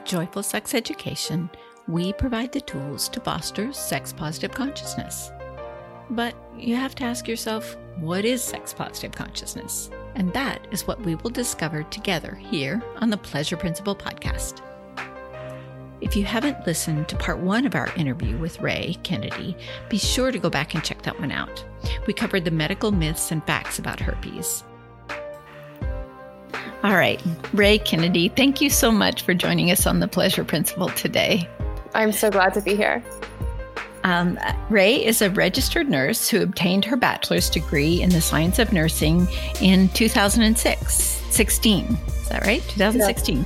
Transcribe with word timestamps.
At 0.00 0.06
Joyful 0.06 0.42
Sex 0.42 0.72
Education, 0.72 1.50
we 1.86 2.14
provide 2.14 2.52
the 2.52 2.60
tools 2.62 3.06
to 3.10 3.20
foster 3.20 3.70
sex 3.70 4.14
positive 4.14 4.50
consciousness. 4.50 5.30
But 6.08 6.34
you 6.56 6.74
have 6.74 6.94
to 6.96 7.04
ask 7.04 7.28
yourself, 7.28 7.76
what 7.98 8.24
is 8.24 8.42
sex 8.42 8.72
positive 8.72 9.12
consciousness? 9.12 9.90
And 10.14 10.32
that 10.32 10.66
is 10.70 10.86
what 10.86 11.02
we 11.02 11.16
will 11.16 11.28
discover 11.28 11.82
together 11.82 12.34
here 12.34 12.82
on 12.96 13.10
the 13.10 13.18
Pleasure 13.18 13.58
Principle 13.58 13.94
podcast. 13.94 14.62
If 16.00 16.16
you 16.16 16.24
haven't 16.24 16.66
listened 16.66 17.06
to 17.08 17.16
part 17.16 17.38
one 17.38 17.66
of 17.66 17.74
our 17.74 17.94
interview 17.94 18.38
with 18.38 18.58
Rae 18.62 18.96
Kennedy, 19.02 19.54
be 19.90 19.98
sure 19.98 20.32
to 20.32 20.38
go 20.38 20.48
back 20.48 20.72
and 20.72 20.82
check 20.82 21.02
that 21.02 21.20
one 21.20 21.30
out. 21.30 21.62
We 22.06 22.14
covered 22.14 22.46
the 22.46 22.50
medical 22.50 22.90
myths 22.90 23.32
and 23.32 23.44
facts 23.44 23.78
about 23.78 24.00
herpes. 24.00 24.64
All 26.82 26.96
right, 26.96 27.22
Rae 27.52 27.78
Kennedy, 27.78 28.30
thank 28.30 28.62
you 28.62 28.70
so 28.70 28.90
much 28.90 29.20
for 29.22 29.34
joining 29.34 29.70
us 29.70 29.86
on 29.86 30.00
the 30.00 30.08
Pleasure 30.08 30.44
Principle 30.44 30.88
today. 30.88 31.46
I'm 31.94 32.10
so 32.10 32.30
glad 32.30 32.54
to 32.54 32.62
be 32.62 32.74
here. 32.74 33.02
Um, 34.02 34.38
Rae 34.70 35.04
is 35.04 35.20
a 35.20 35.28
registered 35.28 35.90
nurse 35.90 36.30
who 36.30 36.40
obtained 36.40 36.86
her 36.86 36.96
bachelor's 36.96 37.50
degree 37.50 38.00
in 38.00 38.08
the 38.08 38.22
science 38.22 38.58
of 38.58 38.72
nursing 38.72 39.28
in 39.60 39.90
2006, 39.90 40.94
16. 40.94 41.84
Is 41.84 42.28
that 42.30 42.46
right? 42.46 42.62
2016. 42.68 43.38
Yeah. 43.38 43.44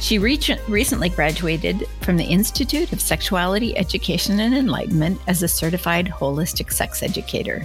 She 0.00 0.18
re- 0.18 0.38
recently 0.68 1.08
graduated 1.08 1.86
from 2.02 2.18
the 2.18 2.24
Institute 2.24 2.92
of 2.92 3.00
Sexuality 3.00 3.76
Education 3.78 4.38
and 4.38 4.54
Enlightenment 4.54 5.18
as 5.26 5.42
a 5.42 5.48
certified 5.48 6.08
holistic 6.08 6.72
sex 6.72 7.02
educator. 7.02 7.64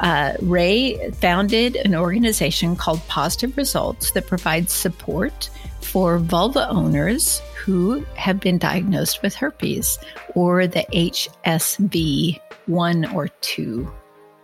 Uh, 0.00 0.34
Rae 0.42 1.10
founded 1.12 1.76
an 1.76 1.94
organization 1.94 2.76
called 2.76 3.00
Positive 3.08 3.56
Results 3.56 4.12
that 4.12 4.26
provides 4.26 4.72
support 4.72 5.50
for 5.80 6.18
vulva 6.18 6.68
owners 6.68 7.40
who 7.56 8.04
have 8.14 8.40
been 8.40 8.58
diagnosed 8.58 9.22
with 9.22 9.34
herpes 9.34 9.98
or 10.34 10.66
the 10.66 10.84
HSV 10.92 12.40
1 12.66 13.04
or 13.14 13.28
2 13.28 13.90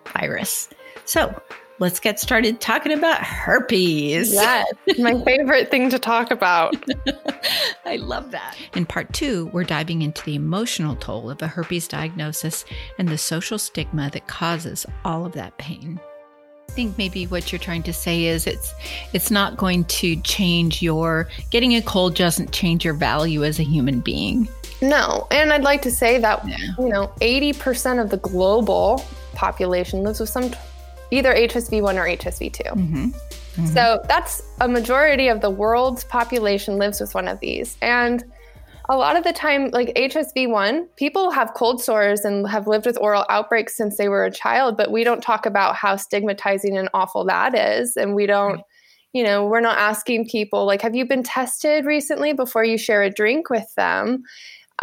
virus. 0.06 0.69
So, 1.05 1.41
let's 1.78 2.00
get 2.00 2.20
started 2.20 2.61
talking 2.61 2.92
about 2.92 3.22
herpes. 3.22 4.33
Yes, 4.33 4.67
my 4.98 5.22
favorite 5.25 5.70
thing 5.70 5.91
to 5.91 5.98
talk 5.98 6.30
about. 6.30 6.75
I 7.84 7.97
love 7.97 8.30
that. 8.30 8.56
In 8.75 8.86
part 8.86 9.12
two, 9.12 9.47
we're 9.47 9.64
diving 9.64 10.02
into 10.02 10.22
the 10.25 10.34
emotional 10.34 10.97
toll 10.97 11.30
of 11.30 11.42
a 11.42 11.47
herpes 11.47 11.89
diagnosis 11.89 12.64
and 12.98 13.08
the 13.08 13.19
social 13.19 13.58
stigma 13.58 14.11
that 14.11 14.27
causes 14.27 14.86
all 15.05 15.27
of 15.27 15.33
that 15.33 15.56
pain. 15.58 16.00
I 16.69 16.72
think 16.72 16.98
maybe 16.98 17.27
what 17.27 17.52
you're 17.52 17.58
trying 17.58 17.84
to 17.84 17.92
say 17.92 18.25
is 18.25 18.47
it's 18.47 18.75
it's 19.12 19.30
not 19.30 19.56
going 19.56 19.84
to 19.84 20.17
change 20.22 20.83
your 20.83 21.28
getting 21.50 21.77
a 21.77 21.83
cold 21.83 22.17
doesn't 22.17 22.52
change 22.52 22.84
your 22.84 22.95
value 22.95 23.45
as 23.45 23.61
a 23.61 23.62
human 23.62 24.00
being. 24.00 24.48
No, 24.83 25.28
and 25.30 25.52
I'd 25.52 25.62
like 25.62 25.83
to 25.83 25.91
say 25.91 26.19
that 26.19 26.47
yeah. 26.48 26.56
you 26.78 26.89
know, 26.89 27.12
80% 27.20 28.02
of 28.02 28.11
the 28.11 28.17
global 28.17 29.05
population 29.34 30.02
lives 30.02 30.20
with 30.20 30.30
some 30.30 30.50
either 31.11 31.35
HSV1 31.35 31.95
or 31.95 32.07
HSV2. 32.17 32.63
Mm-hmm. 32.63 33.05
Mm-hmm. 33.07 33.67
So 33.67 34.01
that's 34.09 34.43
a 34.61 34.69
majority 34.69 35.29
of 35.29 35.41
the 35.41 35.51
world's 35.51 36.05
population 36.05 36.77
lives 36.77 37.01
with 37.01 37.15
one 37.15 37.29
of 37.29 37.39
these. 37.41 37.77
And 37.81 38.25
a 38.89 38.97
lot 38.97 39.17
of 39.17 39.25
the 39.25 39.33
time, 39.33 39.71
like 39.71 39.95
HSV1, 39.95 40.87
people 40.97 41.31
have 41.31 41.55
cold 41.55 41.83
sores 41.83 42.25
and 42.25 42.49
have 42.49 42.67
lived 42.67 42.85
with 42.85 42.99
oral 43.01 43.25
outbreaks 43.31 43.77
since 43.77 43.97
they 43.97 44.09
were 44.09 44.25
a 44.25 44.31
child, 44.31 44.77
but 44.77 44.91
we 44.91 45.05
don't 45.05 45.23
talk 45.23 45.47
about 45.47 45.77
how 45.77 45.97
stigmatizing 45.97 46.77
and 46.77 46.89
awful 46.93 47.25
that 47.25 47.57
is. 47.57 47.97
And 47.97 48.15
we 48.15 48.27
don't, 48.27 48.57
right. 48.57 48.65
you 49.15 49.23
know, 49.25 49.47
we're 49.47 49.61
not 49.61 49.79
asking 49.79 50.29
people, 50.29 50.67
like, 50.67 50.83
have 50.83 50.95
you 50.95 51.07
been 51.07 51.23
tested 51.23 51.87
recently 51.87 52.35
before 52.35 52.64
you 52.64 52.77
share 52.77 53.03
a 53.03 53.11
drink 53.11 53.48
with 53.48 53.73
them? 53.77 54.25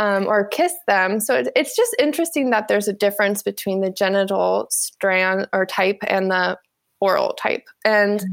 Um, 0.01 0.25
or 0.25 0.47
kiss 0.47 0.73
them. 0.88 1.19
So 1.19 1.35
it, 1.35 1.50
it's 1.56 1.75
just 1.75 1.95
interesting 2.00 2.50
that 2.50 2.67
there's 2.67 2.88
a 2.88 2.94
difference 2.94 3.44
between 3.44 3.81
the 3.81 3.91
genital 3.91 4.66
strand 4.72 5.47
or 5.53 5.63
type 5.63 6.00
and 6.07 6.31
the 6.31 6.57
oral 7.00 7.34
type. 7.34 7.67
And 7.85 8.19
mm. 8.19 8.25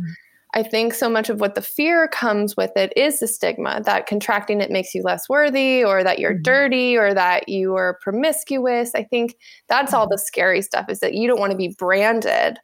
I 0.54 0.62
think 0.62 0.94
so 0.94 1.10
much 1.10 1.28
of 1.28 1.40
what 1.40 1.54
the 1.54 1.60
fear 1.60 2.08
comes 2.08 2.56
with 2.56 2.70
it 2.74 2.94
is 2.96 3.20
the 3.20 3.28
stigma 3.28 3.82
that 3.84 4.06
contracting 4.06 4.62
it 4.62 4.70
makes 4.70 4.94
you 4.94 5.02
less 5.02 5.28
worthy 5.28 5.84
or 5.84 6.02
that 6.02 6.18
you're 6.18 6.36
mm. 6.36 6.42
dirty 6.42 6.96
or 6.96 7.12
that 7.12 7.50
you 7.50 7.74
are 7.74 7.98
promiscuous. 8.00 8.92
I 8.94 9.04
think 9.04 9.36
that's 9.68 9.92
all 9.92 10.06
mm-hmm. 10.06 10.12
the 10.12 10.18
scary 10.18 10.62
stuff 10.62 10.86
is 10.88 11.00
that 11.00 11.12
you 11.12 11.28
don't 11.28 11.38
want 11.38 11.52
to 11.52 11.58
be 11.58 11.74
branded 11.78 12.58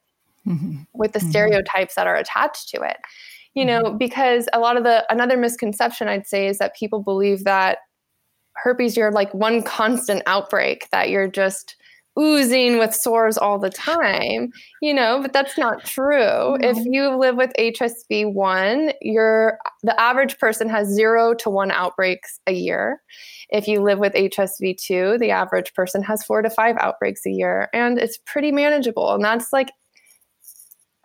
mm-hmm. 0.46 0.76
with 0.94 1.12
the 1.12 1.18
mm-hmm. 1.18 1.28
stereotypes 1.28 1.94
that 1.96 2.06
are 2.06 2.16
attached 2.16 2.70
to 2.70 2.80
it. 2.80 2.96
You 3.52 3.66
know, 3.66 3.82
mm-hmm. 3.82 3.98
because 3.98 4.48
a 4.54 4.60
lot 4.60 4.78
of 4.78 4.82
the 4.82 5.04
another 5.12 5.36
misconception 5.36 6.08
I'd 6.08 6.26
say 6.26 6.48
is 6.48 6.56
that 6.56 6.74
people 6.74 7.02
believe 7.02 7.44
that 7.44 7.78
herpes, 8.64 8.96
you're 8.96 9.12
like 9.12 9.32
one 9.34 9.62
constant 9.62 10.22
outbreak 10.26 10.88
that 10.90 11.10
you're 11.10 11.28
just 11.28 11.76
oozing 12.18 12.78
with 12.78 12.94
sores 12.94 13.36
all 13.36 13.58
the 13.58 13.70
time, 13.70 14.50
you 14.80 14.94
know, 14.94 15.20
but 15.20 15.32
that's 15.32 15.58
not 15.58 15.84
true. 15.84 16.14
Mm-hmm. 16.14 16.64
If 16.64 16.78
you 16.86 17.16
live 17.16 17.36
with 17.36 17.52
HSV1, 17.58 18.94
you're 19.02 19.58
the 19.82 20.00
average 20.00 20.38
person 20.38 20.68
has 20.68 20.88
0 20.88 21.34
to 21.34 21.50
1 21.50 21.70
outbreaks 21.72 22.40
a 22.46 22.52
year. 22.52 23.02
If 23.50 23.68
you 23.68 23.82
live 23.82 23.98
with 23.98 24.14
HSV2, 24.14 25.18
the 25.18 25.30
average 25.30 25.74
person 25.74 26.02
has 26.02 26.24
4 26.24 26.42
to 26.42 26.50
5 26.50 26.76
outbreaks 26.78 27.26
a 27.26 27.30
year 27.30 27.68
and 27.74 27.98
it's 27.98 28.18
pretty 28.24 28.50
manageable. 28.50 29.12
And 29.12 29.24
that's 29.24 29.52
like 29.52 29.70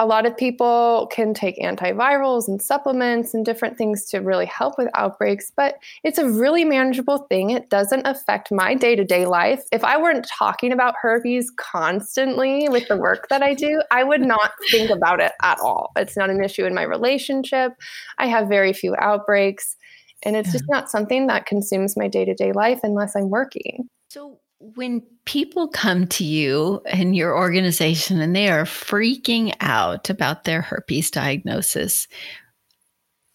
a 0.01 0.05
lot 0.05 0.25
of 0.25 0.37
people 0.37 1.09
can 1.11 1.33
take 1.33 1.59
antivirals 1.59 2.47
and 2.47 2.61
supplements 2.61 3.33
and 3.33 3.45
different 3.45 3.77
things 3.77 4.05
to 4.05 4.19
really 4.19 4.45
help 4.45 4.77
with 4.77 4.87
outbreaks, 4.95 5.51
but 5.55 5.75
it's 6.03 6.17
a 6.17 6.29
really 6.29 6.63
manageable 6.63 7.19
thing. 7.29 7.49
It 7.49 7.69
doesn't 7.69 8.07
affect 8.07 8.49
my 8.49 8.75
day 8.75 8.95
to 8.95 9.03
day 9.03 9.25
life. 9.25 9.63
If 9.73 9.83
I 9.83 10.01
weren't 10.01 10.25
talking 10.25 10.71
about 10.71 10.95
herpes 11.01 11.51
constantly 11.57 12.69
with 12.69 12.87
the 12.87 12.95
work 12.95 13.27
that 13.29 13.43
I 13.43 13.53
do, 13.53 13.81
I 13.91 14.05
would 14.05 14.21
not 14.21 14.51
think 14.71 14.89
about 14.89 15.19
it 15.19 15.33
at 15.41 15.59
all. 15.59 15.91
It's 15.97 16.15
not 16.15 16.29
an 16.29 16.41
issue 16.41 16.65
in 16.65 16.73
my 16.73 16.83
relationship. 16.83 17.73
I 18.17 18.27
have 18.27 18.47
very 18.47 18.71
few 18.71 18.95
outbreaks, 18.99 19.75
and 20.23 20.37
it's 20.37 20.53
just 20.53 20.65
not 20.69 20.89
something 20.89 21.27
that 21.27 21.45
consumes 21.45 21.97
my 21.97 22.07
day 22.07 22.23
to 22.23 22.33
day 22.33 22.53
life 22.53 22.79
unless 22.83 23.17
I'm 23.17 23.29
working. 23.29 23.89
So, 24.09 24.39
when 24.59 25.01
people 25.25 25.67
come 25.67 26.05
to 26.07 26.23
you 26.23 26.81
and 26.85 27.15
your 27.15 27.37
organization 27.37 28.19
and 28.19 28.35
they 28.35 28.49
are 28.49 28.65
freaking 28.65 29.55
out 29.61 30.09
about 30.09 30.43
their 30.43 30.61
herpes 30.61 31.09
diagnosis, 31.09 32.07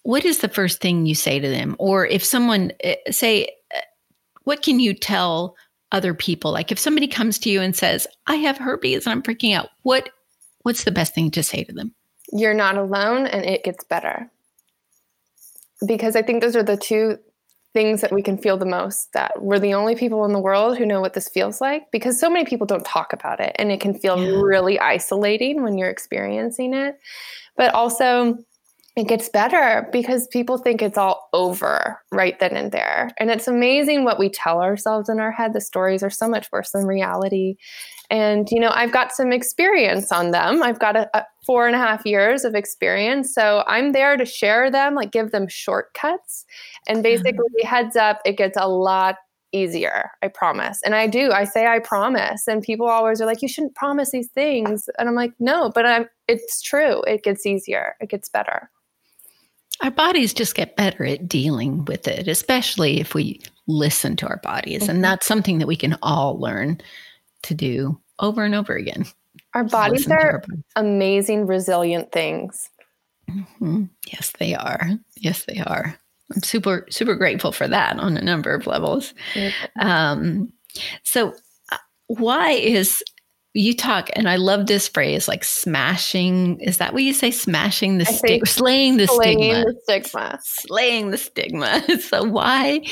what 0.03 0.25
is 0.25 0.41
the 0.41 0.49
first 0.49 0.81
thing 0.81 1.07
you 1.07 1.15
say 1.15 1.41
to 1.41 1.49
them? 1.49 1.77
Or 1.79 2.07
if 2.07 2.23
someone 2.23 2.73
eh, 2.81 2.97
say, 3.11 3.49
eh, 3.71 3.81
what 4.45 4.63
can 4.63 4.79
you 4.81 4.93
tell 4.93 5.57
other 5.93 6.13
people? 6.13 6.53
Like 6.53 6.71
if 6.71 6.79
somebody 6.79 7.09
comes 7.09 7.39
to 7.41 7.51
you 7.51 7.63
and 7.63 7.75
says, 7.75 8.07
I 8.27 8.37
have 8.37 8.59
herpes 8.59 9.07
and 9.07 9.13
I'm 9.13 9.23
freaking 9.23 9.55
out, 9.55 9.71
what 9.83 10.11
what's 10.63 10.85
the 10.85 10.93
best 10.93 11.15
thing 11.15 11.31
to 11.33 11.43
say 11.43 11.65
to 11.65 11.73
them? 11.73 11.95
You're 12.33 12.55
not 12.55 12.77
alone 12.77 13.27
and 13.27 13.45
it 13.45 13.65
gets 13.65 13.85
better. 13.85 14.31
Because 15.87 16.17
I 16.17 16.23
think 16.23 16.43
those 16.43 16.57
are 16.57 16.63
the 16.63 16.77
two 16.77 17.19
things 17.75 18.01
that 18.01 18.13
we 18.13 18.23
can 18.23 18.39
feel 18.39 18.57
the 18.57 18.65
most 18.65 19.13
that 19.13 19.33
we're 19.43 19.59
the 19.59 19.75
only 19.75 19.97
people 19.97 20.25
in 20.25 20.33
the 20.33 20.39
world 20.39 20.79
who 20.79 20.87
know 20.87 21.01
what 21.01 21.13
this 21.13 21.29
feels 21.29 21.61
like 21.61 21.91
because 21.91 22.19
so 22.19 22.31
many 22.31 22.45
people 22.45 22.67
don't 22.67 22.87
talk 22.87 23.13
about 23.13 23.41
it 23.41 23.55
and 23.57 23.71
it 23.71 23.81
can 23.81 23.93
feel 23.93 24.17
yeah. 24.17 24.41
really 24.41 24.79
isolating 24.79 25.63
when 25.63 25.77
you're 25.77 25.91
experiencing 25.91 26.73
it. 26.73 26.99
But 27.57 27.75
also 27.75 28.39
it 28.97 29.09
gets 29.09 29.29
better 29.29 29.89
because 29.91 30.29
people 30.29 30.57
think 30.57 30.81
it's 30.81 30.97
all 30.97 31.29
over 31.33 32.01
right 32.13 32.39
then 32.39 32.57
and 32.57 32.71
there. 32.71 33.11
And 33.19 33.29
it's 33.29 33.49
amazing 33.49 34.05
what 34.05 34.21
we 34.21 34.29
tell 34.29 34.63
ourselves 34.63 35.09
in 35.09 35.19
our 35.19 35.33
head. 35.33 35.53
The 35.53 35.61
stories 35.61 36.05
are 36.05 36.11
so 36.11 36.29
much 36.29 36.51
worse 36.53 36.71
than 36.71 36.87
reality 36.87 37.57
and, 38.11 38.49
you 38.51 38.61
know, 38.61 38.71
I've 38.73 38.93
got 38.93 39.13
some 39.13 39.33
experience 39.33 40.13
on 40.13 40.31
them. 40.31 40.63
I've 40.63 40.79
got 40.79 40.97
a, 40.97 41.09
a, 41.17 41.25
four 41.45 41.67
and 41.67 41.75
a 41.75 41.79
half 41.79 42.05
years 42.05 42.45
of 42.45 42.55
experience. 42.55 43.35
So 43.35 43.65
I'm 43.67 43.93
there 43.93 44.17
to 44.17 44.25
share 44.25 44.71
them, 44.71 44.95
like 44.95 45.11
give 45.11 45.31
them 45.31 45.49
shortcuts. 45.49 46.45
And 46.87 47.03
basically, 47.03 47.63
heads 47.63 47.97
up, 47.97 48.21
it 48.25 48.37
gets 48.37 48.57
a 48.59 48.69
lot 48.69 49.17
easier. 49.53 50.11
I 50.23 50.29
promise. 50.29 50.81
And 50.85 50.95
I 50.95 51.07
do. 51.07 51.31
I 51.31 51.45
say 51.45 51.67
I 51.67 51.79
promise. 51.79 52.47
And 52.49 52.63
people 52.63 52.89
always 52.89 53.21
are 53.21 53.27
like, 53.27 53.41
you 53.41 53.49
shouldn't 53.49 53.75
promise 53.75 54.11
these 54.11 54.29
things. 54.29 54.89
And 54.99 55.09
I'm 55.09 55.15
like, 55.15 55.33
no, 55.39 55.71
but 55.75 55.87
I'm 55.87 56.09
it's 56.29 56.61
true. 56.61 57.03
It 57.03 57.23
gets 57.23 57.47
easier. 57.47 57.95
It 58.01 58.09
gets 58.09 58.29
better. 58.29 58.71
Our 59.83 59.91
bodies 59.91 60.33
just 60.33 60.55
get 60.55 60.77
better 60.77 61.05
at 61.05 61.29
dealing 61.29 61.85
with 61.85 62.07
it, 62.07 62.29
especially 62.29 63.01
if 63.01 63.15
we 63.15 63.41
listen 63.67 64.17
to 64.17 64.27
our 64.27 64.39
bodies. 64.39 64.83
Mm-hmm. 64.83 64.91
And 64.91 65.05
that's 65.05 65.27
something 65.27 65.59
that 65.59 65.67
we 65.67 65.77
can 65.77 65.99
all 66.03 66.39
learn 66.39 66.81
to 67.45 67.55
do 67.55 68.01
over 68.19 68.45
and 68.45 68.55
over 68.55 68.75
again. 68.75 69.07
Our 69.55 69.65
bodies 69.65 70.09
are 70.09 70.19
our 70.19 70.39
bodies. 70.41 70.65
amazing, 70.77 71.47
resilient 71.47 72.13
things. 72.13 72.71
Mm-hmm. 73.31 73.85
Yes, 74.13 74.33
they 74.39 74.55
are. 74.55 74.91
Yes, 75.17 75.45
they 75.47 75.61
are. 75.61 75.99
I'm 76.35 76.43
super, 76.43 76.87
super 76.91 77.15
grateful 77.15 77.53
for 77.53 77.69
that 77.69 77.99
on 77.99 78.17
a 78.17 78.23
number 78.23 78.55
of 78.55 78.67
levels. 78.67 79.15
Mm-hmm. 79.35 79.87
Um, 79.87 80.53
so, 81.05 81.35
uh, 81.71 81.79
why 82.07 82.51
is 82.51 83.03
you 83.55 83.75
talk, 83.75 84.11
and 84.15 84.29
I 84.29 84.37
love 84.37 84.67
this 84.67 84.89
phrase 84.89 85.29
like 85.29 85.45
smashing. 85.45 86.61
Is 86.61 86.79
that 86.79 86.93
what 86.93 87.05
you 87.05 87.15
say? 87.15 87.31
Smashing 87.31 87.99
the 87.99 88.05
stigma, 88.05 88.47
slaying 88.47 88.97
the 88.97 89.07
slaying 89.07 89.39
stigma. 89.39 89.65
the 89.65 89.81
stigma. 89.83 90.39
Slaying 90.43 91.11
the 91.11 91.19
stigma. 91.19 91.85
so, 92.01 92.25
why 92.25 92.85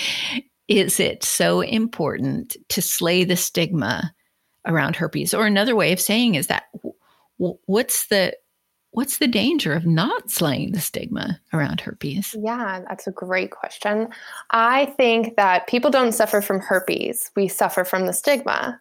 is 0.69 1.01
it 1.01 1.25
so 1.25 1.61
important 1.61 2.57
to 2.69 2.81
slay 2.81 3.25
the 3.25 3.37
stigma 3.37 4.15
around 4.67 4.97
herpes? 4.97 5.35
Or 5.35 5.47
another 5.47 5.77
way 5.77 5.93
of 5.93 6.01
saying 6.01 6.35
is 6.35 6.47
that 6.49 6.65
what's 7.39 8.07
the 8.07 8.37
what's 8.93 9.19
the 9.19 9.27
danger 9.27 9.73
of 9.73 9.87
not 9.87 10.31
slaying 10.31 10.73
the 10.73 10.81
stigma 10.81 11.41
around 11.53 11.81
herpes? 11.81 12.35
Yeah, 12.39 12.83
that's 12.89 13.07
a 13.07 13.13
great 13.13 13.51
question. 13.51 14.09
I 14.51 14.87
think 14.97 15.37
that 15.37 15.67
people 15.67 15.91
don't 15.91 16.13
suffer 16.13 16.41
from 16.41 16.61
herpes, 16.61 17.31
we 17.35 17.49
suffer 17.49 17.85
from 17.85 18.07
the 18.07 18.13
stigma. 18.13 18.79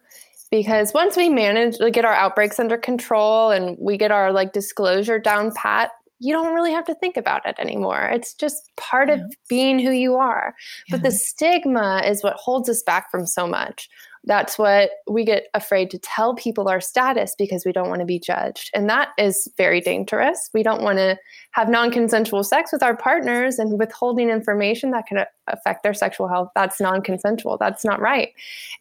Because 0.50 0.92
once 0.92 1.16
we 1.16 1.30
manage 1.30 1.78
to 1.78 1.90
get 1.90 2.04
our 2.04 2.12
outbreaks 2.12 2.60
under 2.60 2.76
control 2.76 3.50
and 3.50 3.74
we 3.80 3.96
get 3.96 4.10
our 4.10 4.32
like 4.32 4.52
disclosure 4.52 5.18
down 5.18 5.50
pat, 5.54 5.92
you 6.18 6.32
don't 6.32 6.54
really 6.54 6.72
have 6.72 6.84
to 6.84 6.94
think 6.94 7.16
about 7.16 7.44
it 7.46 7.56
anymore. 7.58 8.08
It's 8.12 8.34
just 8.34 8.70
part 8.76 9.08
yeah. 9.08 9.14
of 9.14 9.20
being 9.48 9.78
who 9.78 9.90
you 9.90 10.16
are. 10.16 10.54
Yeah. 10.88 10.96
But 10.96 11.04
the 11.04 11.10
stigma 11.10 12.02
is 12.06 12.22
what 12.22 12.34
holds 12.34 12.68
us 12.68 12.82
back 12.82 13.10
from 13.10 13.26
so 13.26 13.46
much. 13.46 13.88
That's 14.24 14.56
what 14.56 14.90
we 15.08 15.24
get 15.24 15.48
afraid 15.54 15.90
to 15.90 15.98
tell 15.98 16.34
people 16.34 16.68
our 16.68 16.80
status 16.80 17.34
because 17.36 17.64
we 17.64 17.72
don't 17.72 17.88
want 17.88 18.00
to 18.00 18.06
be 18.06 18.20
judged. 18.20 18.70
And 18.72 18.88
that 18.88 19.08
is 19.18 19.48
very 19.56 19.80
dangerous. 19.80 20.48
We 20.54 20.62
don't 20.62 20.82
want 20.82 20.98
to 20.98 21.18
have 21.52 21.68
non 21.68 21.90
consensual 21.90 22.44
sex 22.44 22.72
with 22.72 22.82
our 22.82 22.96
partners 22.96 23.58
and 23.58 23.78
withholding 23.78 24.30
information 24.30 24.92
that 24.92 25.06
can 25.06 25.24
affect 25.48 25.82
their 25.82 25.94
sexual 25.94 26.28
health. 26.28 26.50
That's 26.54 26.80
non 26.80 27.02
consensual. 27.02 27.58
That's 27.58 27.84
not 27.84 28.00
right. 28.00 28.30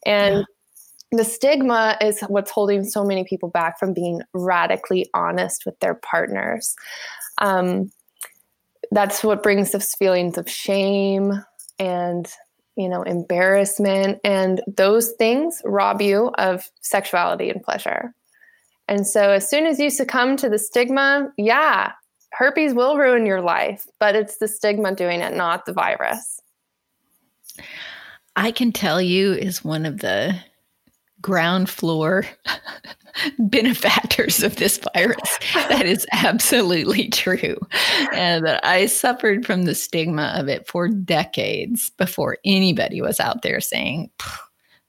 And 0.05 0.39
yeah 0.39 0.43
the 1.11 1.25
stigma 1.25 1.97
is 2.01 2.21
what's 2.21 2.51
holding 2.51 2.85
so 2.85 3.03
many 3.03 3.23
people 3.23 3.49
back 3.49 3.77
from 3.77 3.93
being 3.93 4.21
radically 4.33 5.09
honest 5.13 5.65
with 5.65 5.77
their 5.79 5.93
partners. 5.93 6.75
Um, 7.39 7.91
that's 8.91 9.23
what 9.23 9.43
brings 9.43 9.75
us 9.75 9.93
feelings 9.95 10.37
of 10.37 10.49
shame 10.49 11.43
and 11.79 12.33
you 12.75 12.87
know, 12.87 13.03
embarrassment, 13.03 14.19
and 14.23 14.61
those 14.67 15.11
things 15.11 15.61
rob 15.65 16.01
you 16.01 16.27
of 16.37 16.69
sexuality 16.81 17.49
and 17.49 17.61
pleasure. 17.61 18.13
And 18.87 19.05
so, 19.07 19.31
as 19.31 19.49
soon 19.49 19.65
as 19.65 19.79
you 19.79 19.89
succumb 19.89 20.37
to 20.37 20.49
the 20.49 20.59
stigma, 20.59 21.31
yeah, 21.37 21.93
herpes 22.31 22.73
will 22.73 22.97
ruin 22.97 23.25
your 23.25 23.41
life, 23.41 23.87
but 23.99 24.15
it's 24.15 24.37
the 24.37 24.47
stigma 24.47 24.95
doing 24.95 25.21
it, 25.21 25.35
not 25.35 25.65
the 25.65 25.73
virus. 25.73 26.41
I 28.35 28.51
can 28.51 28.71
tell 28.71 29.01
you 29.01 29.33
is 29.33 29.63
one 29.63 29.85
of 29.85 29.99
the 29.99 30.37
ground 31.21 31.69
floor 31.69 32.25
benefactors 33.39 34.43
of 34.43 34.55
this 34.57 34.79
virus. 34.93 35.39
That 35.53 35.85
is 35.85 36.05
absolutely 36.11 37.09
true. 37.09 37.57
And 38.13 38.45
that 38.45 38.65
I 38.65 38.85
suffered 38.85 39.45
from 39.45 39.63
the 39.63 39.75
stigma 39.75 40.33
of 40.35 40.47
it 40.47 40.67
for 40.67 40.87
decades 40.87 41.89
before 41.97 42.37
anybody 42.45 43.01
was 43.01 43.19
out 43.19 43.41
there 43.41 43.61
saying, 43.61 44.09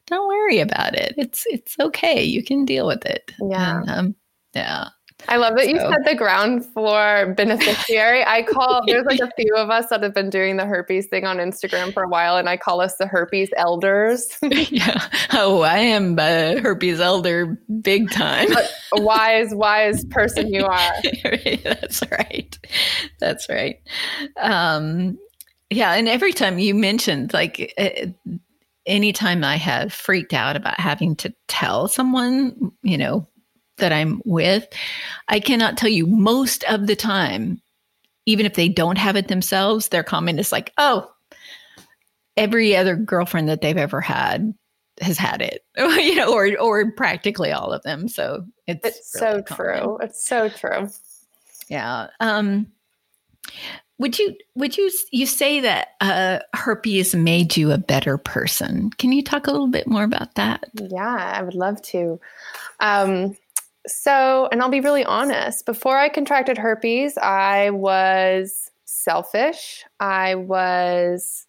don't 0.07 0.29
worry 0.29 0.59
about 0.59 0.95
it. 0.95 1.15
It's 1.17 1.45
it's 1.47 1.77
okay. 1.81 2.23
You 2.23 2.43
can 2.43 2.65
deal 2.65 2.87
with 2.87 3.07
it. 3.07 3.33
Yeah. 3.41 3.81
And, 3.81 3.91
um, 3.91 4.17
yeah. 4.55 4.89
I 5.29 5.37
love 5.37 5.55
that 5.57 5.65
so. 5.65 5.71
you 5.71 5.79
said 5.79 6.05
the 6.05 6.15
ground 6.15 6.65
floor 6.67 7.35
beneficiary. 7.37 8.25
I 8.27 8.43
call 8.43 8.83
there's 8.87 9.05
like 9.05 9.21
a 9.21 9.31
few 9.37 9.55
of 9.57 9.71
us 9.71 9.89
that 9.91 10.03
have 10.03 10.15
been 10.15 10.31
doing 10.31 10.57
the 10.57 10.67
herpes 10.67 11.07
thing 11.07 11.25
on 11.25 11.39
Instagram 11.39 11.93
for 11.93 12.03
a 12.03 12.09
while, 12.09 12.37
and 12.37 12.49
I 12.49 12.57
call 12.57 12.81
us 12.81 12.97
the 12.97 13.07
herpes 13.07 13.51
elders. 13.57 14.27
yeah. 14.43 15.09
Oh, 15.33 15.61
I 15.63 15.79
am 15.79 16.19
a 16.19 16.59
herpes 16.61 17.01
elder 17.01 17.59
big 17.81 18.11
time. 18.11 18.49
a 18.97 19.01
wise, 19.01 19.55
wise 19.55 20.05
person 20.07 20.53
you 20.53 20.65
are. 20.65 20.93
That's 21.65 22.03
right. 22.11 22.59
That's 23.21 23.49
right. 23.49 23.81
Um, 24.41 25.19
yeah, 25.71 25.95
and 25.95 26.09
every 26.09 26.33
time 26.33 26.59
you 26.59 26.75
mentioned 26.75 27.33
like 27.33 27.73
uh, 27.79 28.07
anytime 28.87 29.45
I 29.45 29.57
have 29.57 29.93
freaked 29.93 30.35
out 30.35 30.57
about 30.57 30.79
having 30.79 31.17
to 31.17 31.33
tell 31.49 31.89
someone, 31.89 32.73
you 32.83 32.99
know, 32.99 33.27
that 33.79 33.93
I'm 33.93 34.21
with, 34.25 34.67
I 35.29 35.41
cannot 35.41 35.77
tell 35.77 35.89
you 35.89 36.07
most 36.07 36.65
of 36.65 36.87
the 36.87 36.97
time, 36.97 37.61
even 38.27 38.47
if 38.47 38.55
they 38.55 38.69
don't 38.69 38.99
have 38.99 39.17
it 39.17 39.29
themselves, 39.29 39.89
their 39.89 40.05
comment 40.05 40.39
is 40.39 40.53
like, 40.53 40.73
oh, 40.79 41.11
every 42.37 42.77
other 42.77 42.97
girlfriend 42.97 43.49
that 43.49 43.61
they've 43.61 43.77
ever 43.77 44.01
had 44.01 44.55
has 45.01 45.19
had 45.19 45.43
it, 45.43 45.65
you 45.77 46.15
know, 46.15 46.33
or 46.33 46.57
or 46.59 46.93
practically 46.93 47.53
all 47.53 47.73
of 47.73 47.83
them. 47.83 48.09
So 48.09 48.45
it's, 48.67 48.87
it's 48.87 49.13
really 49.15 49.39
so 49.39 49.43
common. 49.43 49.81
true. 49.83 49.99
It's 50.03 50.25
so 50.25 50.49
true. 50.49 50.89
Yeah. 51.69 52.09
Um, 52.21 52.67
would 53.99 54.19
you 54.19 54.37
would 54.55 54.77
you 54.77 54.91
you 55.11 55.27
say 55.27 55.61
that 55.61 55.89
uh, 56.01 56.41
herpes 56.55 57.15
made 57.15 57.57
you 57.57 57.71
a 57.71 57.79
better 57.79 58.19
person? 58.19 58.91
Can 58.91 59.13
you 59.13 59.23
talk 59.23 59.47
a 59.47 59.53
little 59.53 59.69
bit 59.69 59.87
more 59.87 60.05
about 60.05 60.35
that? 60.35 60.65
Yeah, 60.75 61.33
I 61.37 61.43
would 61.43 61.55
love 61.55 61.81
to. 61.83 62.21
Um, 62.81 63.37
so, 63.87 64.49
and 64.53 64.63
I'll 64.63 64.69
be 64.69 64.81
really 64.81 65.05
honest, 65.05 65.67
before 65.67 65.99
I 65.99 66.09
contracted 66.09 66.59
herpes, 66.59 67.19
I 67.19 67.71
was 67.71 68.71
selfish. 68.85 69.85
I 70.01 70.35
was 70.35 71.47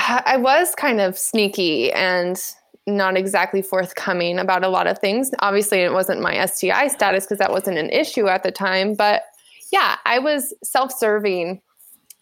I 0.00 0.36
was 0.36 0.74
kind 0.76 1.00
of 1.00 1.18
sneaky 1.18 1.92
and 1.92 2.40
not 2.86 3.16
exactly 3.16 3.62
forthcoming 3.62 4.38
about 4.38 4.64
a 4.64 4.68
lot 4.68 4.86
of 4.86 4.98
things. 4.98 5.30
Obviously, 5.40 5.80
it 5.80 5.92
wasn't 5.92 6.20
my 6.20 6.46
STI 6.46 6.88
status 6.88 7.24
because 7.24 7.38
that 7.38 7.50
wasn't 7.50 7.78
an 7.78 7.90
issue 7.90 8.28
at 8.28 8.42
the 8.42 8.52
time, 8.52 8.94
but 8.94 9.22
yeah, 9.72 9.96
I 10.06 10.18
was 10.20 10.54
self-serving 10.62 11.60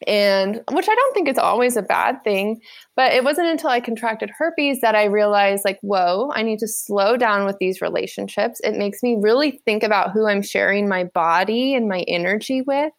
and 0.06 0.62
which 0.70 0.88
I 0.88 0.94
don't 0.94 1.14
think 1.14 1.28
is 1.28 1.38
always 1.38 1.76
a 1.76 1.82
bad 1.82 2.22
thing. 2.22 2.60
But 2.96 3.12
it 3.12 3.24
wasn't 3.24 3.48
until 3.48 3.70
I 3.70 3.80
contracted 3.80 4.30
herpes 4.30 4.80
that 4.80 4.94
I 4.94 5.04
realized, 5.04 5.64
like, 5.64 5.78
whoa, 5.80 6.30
I 6.34 6.42
need 6.42 6.58
to 6.60 6.68
slow 6.68 7.16
down 7.16 7.46
with 7.46 7.56
these 7.58 7.80
relationships. 7.80 8.60
It 8.62 8.76
makes 8.76 9.02
me 9.02 9.16
really 9.18 9.62
think 9.64 9.82
about 9.82 10.10
who 10.12 10.26
I'm 10.26 10.42
sharing 10.42 10.88
my 10.88 11.04
body 11.04 11.74
and 11.74 11.88
my 11.88 12.00
energy 12.08 12.62
with. 12.62 12.92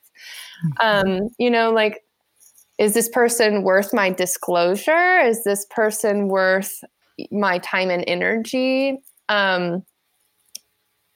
Mm-hmm. 0.65 1.11
Um, 1.11 1.29
you 1.38 1.49
know, 1.49 1.71
like, 1.71 2.03
is 2.77 2.94
this 2.94 3.09
person 3.09 3.63
worth 3.63 3.94
my 3.94 4.09
disclosure? 4.09 5.19
Is 5.19 5.44
this 5.44 5.65
person 5.69 6.27
worth 6.27 6.83
my 7.31 7.57
time 7.59 7.89
and 7.89 8.03
energy? 8.07 8.97
Um, 9.29 9.83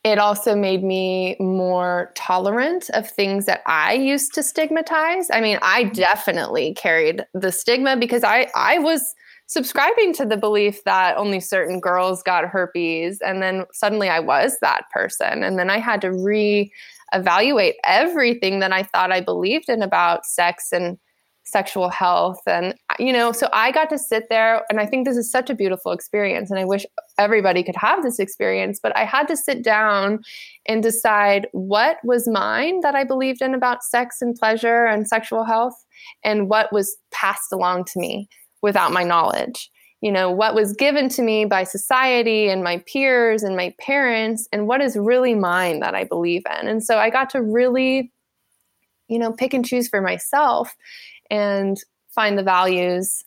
it 0.03 0.17
also 0.17 0.55
made 0.55 0.83
me 0.83 1.35
more 1.39 2.11
tolerant 2.15 2.89
of 2.91 3.09
things 3.09 3.45
that 3.45 3.61
I 3.67 3.93
used 3.93 4.33
to 4.33 4.43
stigmatize. 4.43 5.29
I 5.31 5.41
mean, 5.41 5.59
I 5.61 5.83
mm-hmm. 5.83 5.93
definitely 5.93 6.73
carried 6.73 7.25
the 7.33 7.51
stigma 7.51 7.97
because 7.97 8.23
I 8.23 8.47
I 8.55 8.79
was 8.79 9.13
subscribing 9.45 10.13
to 10.13 10.25
the 10.25 10.37
belief 10.37 10.83
that 10.85 11.17
only 11.17 11.41
certain 11.41 11.79
girls 11.81 12.23
got 12.23 12.45
herpes 12.45 13.19
and 13.19 13.41
then 13.43 13.65
suddenly 13.73 14.07
I 14.07 14.21
was 14.21 14.57
that 14.61 14.89
person. 14.91 15.43
And 15.43 15.59
then 15.59 15.69
I 15.69 15.77
had 15.77 15.99
to 16.01 16.11
re-evaluate 16.13 17.75
everything 17.83 18.59
that 18.59 18.71
I 18.71 18.83
thought 18.83 19.11
I 19.11 19.19
believed 19.19 19.67
in 19.67 19.81
about 19.81 20.25
sex 20.25 20.71
and 20.71 20.97
sexual 21.43 21.89
health. 21.89 22.39
And 22.47 22.75
you 22.99 23.13
know 23.13 23.31
so 23.31 23.47
i 23.53 23.71
got 23.71 23.89
to 23.89 23.97
sit 23.97 24.25
there 24.29 24.63
and 24.69 24.79
i 24.79 24.85
think 24.85 25.05
this 25.05 25.17
is 25.17 25.31
such 25.31 25.49
a 25.49 25.55
beautiful 25.55 25.91
experience 25.91 26.49
and 26.49 26.59
i 26.59 26.65
wish 26.65 26.85
everybody 27.17 27.63
could 27.63 27.75
have 27.75 28.03
this 28.03 28.19
experience 28.19 28.79
but 28.81 28.95
i 28.97 29.03
had 29.03 29.27
to 29.27 29.35
sit 29.35 29.63
down 29.63 30.19
and 30.67 30.83
decide 30.83 31.47
what 31.51 31.97
was 32.03 32.27
mine 32.27 32.79
that 32.81 32.95
i 32.95 33.03
believed 33.03 33.41
in 33.41 33.53
about 33.53 33.83
sex 33.83 34.21
and 34.21 34.35
pleasure 34.35 34.85
and 34.85 35.07
sexual 35.07 35.43
health 35.43 35.75
and 36.23 36.49
what 36.49 36.71
was 36.71 36.97
passed 37.11 37.51
along 37.51 37.85
to 37.85 37.99
me 37.99 38.27
without 38.61 38.91
my 38.91 39.03
knowledge. 39.03 39.69
You 40.01 40.11
know 40.11 40.31
what 40.31 40.55
was 40.55 40.73
given 40.73 41.09
to 41.09 41.21
me 41.21 41.45
by 41.45 41.63
society 41.63 42.49
and 42.49 42.63
my 42.63 42.83
peers 42.91 43.43
and 43.43 43.55
my 43.55 43.73
parents 43.79 44.47
and 44.51 44.67
what 44.67 44.81
is 44.81 44.97
really 44.97 45.35
mine 45.35 45.79
that 45.81 45.93
i 45.93 46.03
believe 46.05 46.41
in. 46.59 46.67
And 46.67 46.83
so 46.83 46.97
i 46.97 47.11
got 47.11 47.29
to 47.31 47.41
really 47.41 48.11
you 49.09 49.19
know 49.19 49.31
pick 49.31 49.53
and 49.53 49.63
choose 49.63 49.87
for 49.87 50.01
myself 50.01 50.75
and 51.29 51.77
find 52.13 52.37
the 52.37 52.43
values 52.43 53.23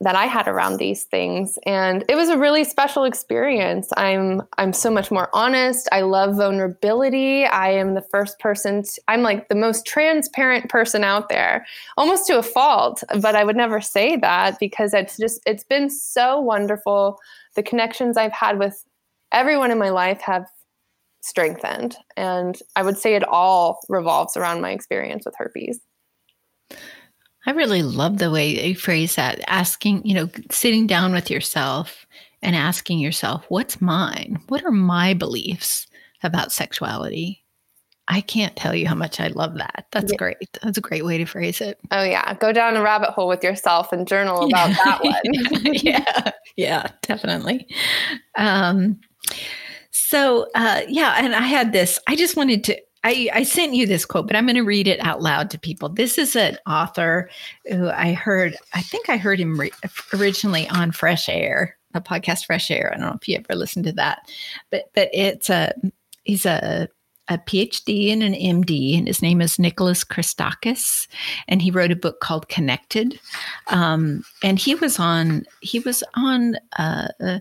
that 0.00 0.16
I 0.16 0.26
had 0.26 0.48
around 0.48 0.76
these 0.76 1.04
things 1.04 1.58
and 1.66 2.04
it 2.08 2.16
was 2.16 2.28
a 2.28 2.36
really 2.36 2.64
special 2.64 3.04
experience. 3.04 3.90
I'm 3.96 4.42
I'm 4.58 4.72
so 4.72 4.90
much 4.90 5.10
more 5.10 5.30
honest. 5.32 5.88
I 5.92 6.02
love 6.02 6.36
vulnerability. 6.36 7.44
I 7.46 7.70
am 7.70 7.94
the 7.94 8.02
first 8.02 8.38
person 8.38 8.82
to, 8.82 9.00
I'm 9.08 9.22
like 9.22 9.48
the 9.48 9.54
most 9.54 9.86
transparent 9.86 10.68
person 10.68 11.04
out 11.04 11.28
there. 11.28 11.64
Almost 11.96 12.26
to 12.26 12.38
a 12.38 12.42
fault, 12.42 13.02
but 13.20 13.34
I 13.34 13.44
would 13.44 13.56
never 13.56 13.80
say 13.80 14.16
that 14.16 14.58
because 14.58 14.94
it's 14.94 15.16
just 15.16 15.40
it's 15.46 15.64
been 15.64 15.88
so 15.88 16.40
wonderful. 16.40 17.18
The 17.54 17.62
connections 17.62 18.16
I've 18.16 18.32
had 18.32 18.58
with 18.58 18.84
everyone 19.32 19.70
in 19.70 19.78
my 19.78 19.90
life 19.90 20.20
have 20.20 20.46
strengthened 21.22 21.96
and 22.16 22.58
I 22.76 22.82
would 22.82 22.98
say 22.98 23.14
it 23.14 23.24
all 23.24 23.80
revolves 23.88 24.36
around 24.36 24.60
my 24.60 24.72
experience 24.72 25.24
with 25.24 25.34
herpes. 25.38 25.80
I 27.46 27.52
really 27.52 27.82
love 27.82 28.18
the 28.18 28.30
way 28.30 28.68
you 28.68 28.74
phrase 28.74 29.16
that, 29.16 29.40
asking, 29.48 30.06
you 30.06 30.14
know, 30.14 30.30
sitting 30.50 30.86
down 30.86 31.12
with 31.12 31.30
yourself 31.30 32.06
and 32.42 32.56
asking 32.56 32.98
yourself, 32.98 33.44
what's 33.48 33.80
mine? 33.80 34.38
What 34.48 34.64
are 34.64 34.70
my 34.70 35.14
beliefs 35.14 35.86
about 36.22 36.52
sexuality? 36.52 37.44
I 38.06 38.20
can't 38.20 38.54
tell 38.54 38.74
you 38.74 38.86
how 38.86 38.94
much 38.94 39.18
I 39.18 39.28
love 39.28 39.56
that. 39.56 39.86
That's 39.90 40.12
yeah. 40.12 40.18
great. 40.18 40.58
That's 40.62 40.76
a 40.76 40.82
great 40.82 41.04
way 41.04 41.16
to 41.18 41.24
phrase 41.24 41.60
it. 41.60 41.78
Oh 41.90 42.02
yeah, 42.02 42.34
go 42.34 42.52
down 42.52 42.76
a 42.76 42.82
rabbit 42.82 43.10
hole 43.10 43.28
with 43.28 43.42
yourself 43.42 43.92
and 43.92 44.06
journal 44.06 44.44
about 44.44 44.70
yeah. 44.70 44.76
that 44.84 45.04
one. 45.62 45.74
yeah, 45.74 46.32
yeah, 46.56 46.90
definitely. 47.00 47.66
Um, 48.36 49.00
so 49.90 50.48
uh, 50.54 50.82
yeah, 50.86 51.14
and 51.18 51.34
I 51.34 51.42
had 51.42 51.72
this. 51.72 51.98
I 52.06 52.14
just 52.14 52.36
wanted 52.36 52.64
to. 52.64 52.78
I, 53.04 53.28
I 53.32 53.42
sent 53.42 53.74
you 53.74 53.86
this 53.86 54.06
quote, 54.06 54.26
but 54.26 54.34
I'm 54.34 54.46
going 54.46 54.56
to 54.56 54.62
read 54.62 54.88
it 54.88 54.98
out 55.04 55.20
loud 55.20 55.50
to 55.50 55.58
people. 55.58 55.90
This 55.90 56.16
is 56.16 56.34
an 56.34 56.58
author 56.66 57.28
who 57.68 57.88
I 57.90 58.14
heard. 58.14 58.56
I 58.72 58.80
think 58.80 59.10
I 59.10 59.18
heard 59.18 59.38
him 59.38 59.60
re- 59.60 59.72
originally 60.14 60.66
on 60.70 60.90
Fresh 60.90 61.28
Air, 61.28 61.76
a 61.92 62.00
podcast, 62.00 62.46
Fresh 62.46 62.70
Air. 62.70 62.90
I 62.92 62.98
don't 62.98 63.06
know 63.10 63.18
if 63.20 63.28
you 63.28 63.36
ever 63.36 63.58
listened 63.58 63.84
to 63.84 63.92
that, 63.92 64.26
but 64.70 64.90
but 64.94 65.10
it's 65.12 65.50
a 65.50 65.74
he's 66.24 66.46
a 66.46 66.88
a 67.28 67.38
PhD 67.38 68.12
and 68.12 68.22
an 68.22 68.34
MD, 68.34 68.98
and 68.98 69.06
his 69.06 69.22
name 69.22 69.40
is 69.40 69.58
Nicholas 69.58 70.04
Christakis, 70.04 71.06
and 71.48 71.60
he 71.60 71.70
wrote 71.70 71.92
a 71.92 71.96
book 71.96 72.20
called 72.20 72.48
Connected. 72.48 73.18
Um, 73.68 74.24
and 74.42 74.58
he 74.58 74.74
was 74.74 74.98
on 74.98 75.44
he 75.60 75.78
was 75.80 76.02
on 76.14 76.56
uh, 76.78 77.08
uh, 77.20 77.38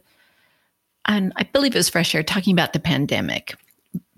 on 1.06 1.32
I 1.38 1.44
believe 1.44 1.74
it 1.74 1.80
was 1.80 1.90
Fresh 1.90 2.16
Air 2.16 2.24
talking 2.24 2.54
about 2.54 2.74
the 2.74 2.80
pandemic. 2.80 3.56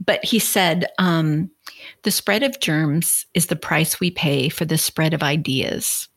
But 0.05 0.23
he 0.23 0.39
said 0.39 0.85
um, 0.99 1.49
the 2.03 2.11
spread 2.11 2.43
of 2.43 2.59
germs 2.59 3.25
is 3.33 3.47
the 3.47 3.55
price 3.55 3.99
we 3.99 4.11
pay 4.11 4.49
for 4.49 4.65
the 4.65 4.77
spread 4.77 5.13
of 5.13 5.23
ideas. 5.23 6.07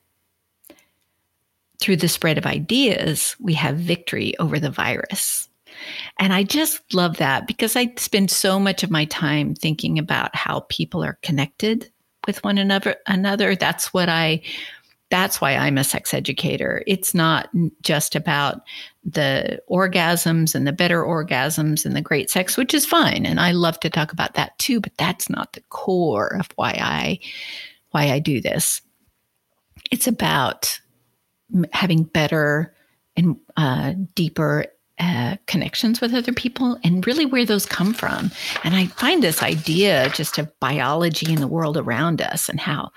Through 1.81 1.97
the 1.97 2.09
spread 2.09 2.39
of 2.39 2.47
ideas, 2.47 3.37
we 3.41 3.55
have 3.55 3.77
victory 3.77 4.37
over 4.39 4.59
the 4.59 4.71
virus. 4.71 5.49
And 6.19 6.33
I 6.33 6.43
just 6.43 6.93
love 6.93 7.19
that 7.19 7.47
because 7.47 7.77
I 7.77 7.93
spend 7.97 8.31
so 8.31 8.59
much 8.59 8.83
of 8.83 8.91
my 8.91 9.05
time 9.05 9.55
thinking 9.55 9.99
about 9.99 10.35
how 10.35 10.67
people 10.69 11.05
are 11.05 11.19
connected 11.23 11.91
with 12.27 12.43
one 12.45 12.59
another 12.59 12.97
another. 13.07 13.55
That's 13.55 13.95
what 13.95 14.09
I 14.09 14.43
that's 15.11 15.41
why 15.41 15.57
I'm 15.57 15.79
a 15.79 15.85
sex 15.85 16.13
educator. 16.13 16.83
It's 16.87 17.15
not 17.15 17.49
just 17.83 18.15
about 18.15 18.61
the 19.05 19.61
orgasms 19.71 20.55
and 20.55 20.67
the 20.67 20.73
better 20.73 21.03
orgasms 21.03 21.87
and 21.87 21.97
the 21.97 22.03
great 22.03 22.31
sex, 22.31 22.57
which 22.57 22.75
is 22.75 22.85
fine. 22.85 23.25
And 23.25 23.41
I 23.41 23.53
love 23.53 23.81
to 23.81 23.91
talk 23.91 24.13
about 24.13 24.35
that 24.35 24.59
too, 24.59 24.81
but 24.81 24.93
that's 24.99 25.31
not 25.31 25.55
the 25.55 25.63
core 25.71 26.37
of 26.39 26.49
why 26.57 26.79
I 26.81 27.19
why 27.91 28.11
I 28.11 28.19
do 28.19 28.41
this. 28.41 28.83
It's 29.91 30.07
about 30.07 30.79
having 31.73 32.03
better 32.03 32.75
and 33.17 33.37
uh, 33.57 33.95
deeper 34.15 34.67
uh, 34.99 35.37
connections 35.47 36.01
with 36.01 36.13
other 36.13 36.33
people 36.33 36.79
and 36.83 37.07
really 37.07 37.25
where 37.25 37.45
those 37.45 37.65
come 37.65 37.95
from. 37.95 38.31
And 38.65 38.75
I 38.75 38.87
find 38.87 39.23
this 39.23 39.43
idea 39.43 40.11
just 40.11 40.39
of 40.39 40.53
biology 40.61 41.33
and 41.33 41.43
the 41.43 41.49
world 41.49 41.77
around 41.77 42.21
us 42.21 42.49
and 42.49 42.61
how, 42.61 42.91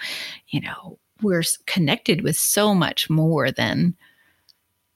you 0.49 0.61
know, 0.61 0.97
we're 1.21 1.43
connected 1.65 2.21
with 2.21 2.37
so 2.37 2.73
much 2.73 3.09
more 3.09 3.51
than 3.51 3.95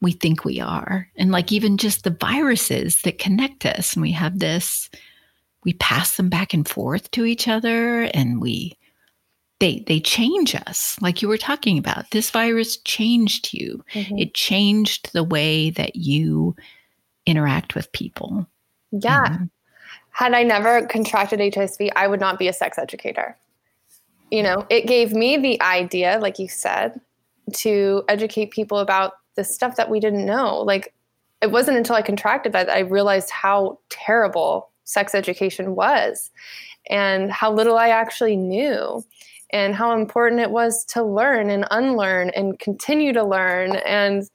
we 0.01 0.12
think 0.12 0.46
we 0.46 0.60
are. 0.60 1.10
And 1.15 1.32
like 1.32 1.51
even 1.51 1.77
just 1.77 2.03
the 2.03 2.17
viruses 2.20 3.01
that 3.01 3.17
connect 3.17 3.65
us, 3.65 3.94
and 3.94 4.01
we 4.01 4.12
have 4.12 4.39
this, 4.39 4.89
we 5.63 5.74
pass 5.74 6.17
them 6.17 6.29
back 6.29 6.53
and 6.53 6.67
forth 6.67 7.10
to 7.12 7.25
each 7.25 7.48
other 7.48 8.03
and 8.13 8.41
we, 8.41 8.77
they 9.62 9.86
they 9.88 10.01
change 10.01 10.53
us 10.53 10.98
like 11.00 11.22
you 11.22 11.29
were 11.29 11.38
talking 11.38 11.77
about 11.77 12.12
this 12.12 12.29
virus 12.29 12.75
changed 12.79 13.53
you 13.53 13.82
mm-hmm. 13.94 14.17
it 14.17 14.34
changed 14.34 15.13
the 15.13 15.24
way 15.24 15.70
that 15.70 15.96
you 15.96 16.53
interact 17.25 17.75
with 17.75 17.91
people. 17.91 18.48
Yeah. 18.91 19.25
Mm-hmm. 19.27 19.44
Had 20.12 20.34
I 20.34 20.44
never 20.44 20.86
contracted 20.88 21.39
HSV, 21.39 21.91
I 21.96 22.08
would 22.08 22.20
not 22.20 22.39
be 22.39 22.48
a 22.48 22.53
sex 22.53 22.77
educator. 22.77 23.38
You 24.36 24.44
know, 24.44 24.65
it 24.70 24.86
gave 24.86 25.13
me 25.13 25.38
the 25.38 25.62
idea, 25.62 26.20
like 26.22 26.39
you 26.39 26.50
said, 26.50 27.00
to 27.54 28.04
educate 28.10 28.51
people 28.51 28.80
about 28.80 29.13
the 29.36 29.46
stuff 29.46 29.77
that 29.77 29.89
we 29.89 30.01
didn't 30.01 30.25
know. 30.25 30.60
Like, 30.60 30.94
it 31.42 31.51
wasn't 31.51 31.77
until 31.77 31.96
I 31.96 32.01
contracted 32.01 32.51
that 32.51 32.70
I 32.70 32.80
realized 32.80 33.30
how 33.30 33.80
terrible 33.88 34.72
sex 34.84 35.15
education 35.15 35.74
was 35.74 36.32
and 36.89 37.32
how 37.32 37.50
little 37.50 37.77
I 37.77 37.88
actually 37.88 38.36
knew 38.36 39.06
and 39.51 39.74
how 39.74 39.94
important 39.94 40.42
it 40.42 40.51
was 40.51 40.84
to 40.88 41.01
learn 41.01 41.50
and 41.50 41.65
unlearn 41.72 42.30
and 42.32 42.60
continue 42.60 43.13
to 43.13 43.24
learn. 43.24 43.77
And 43.77 44.30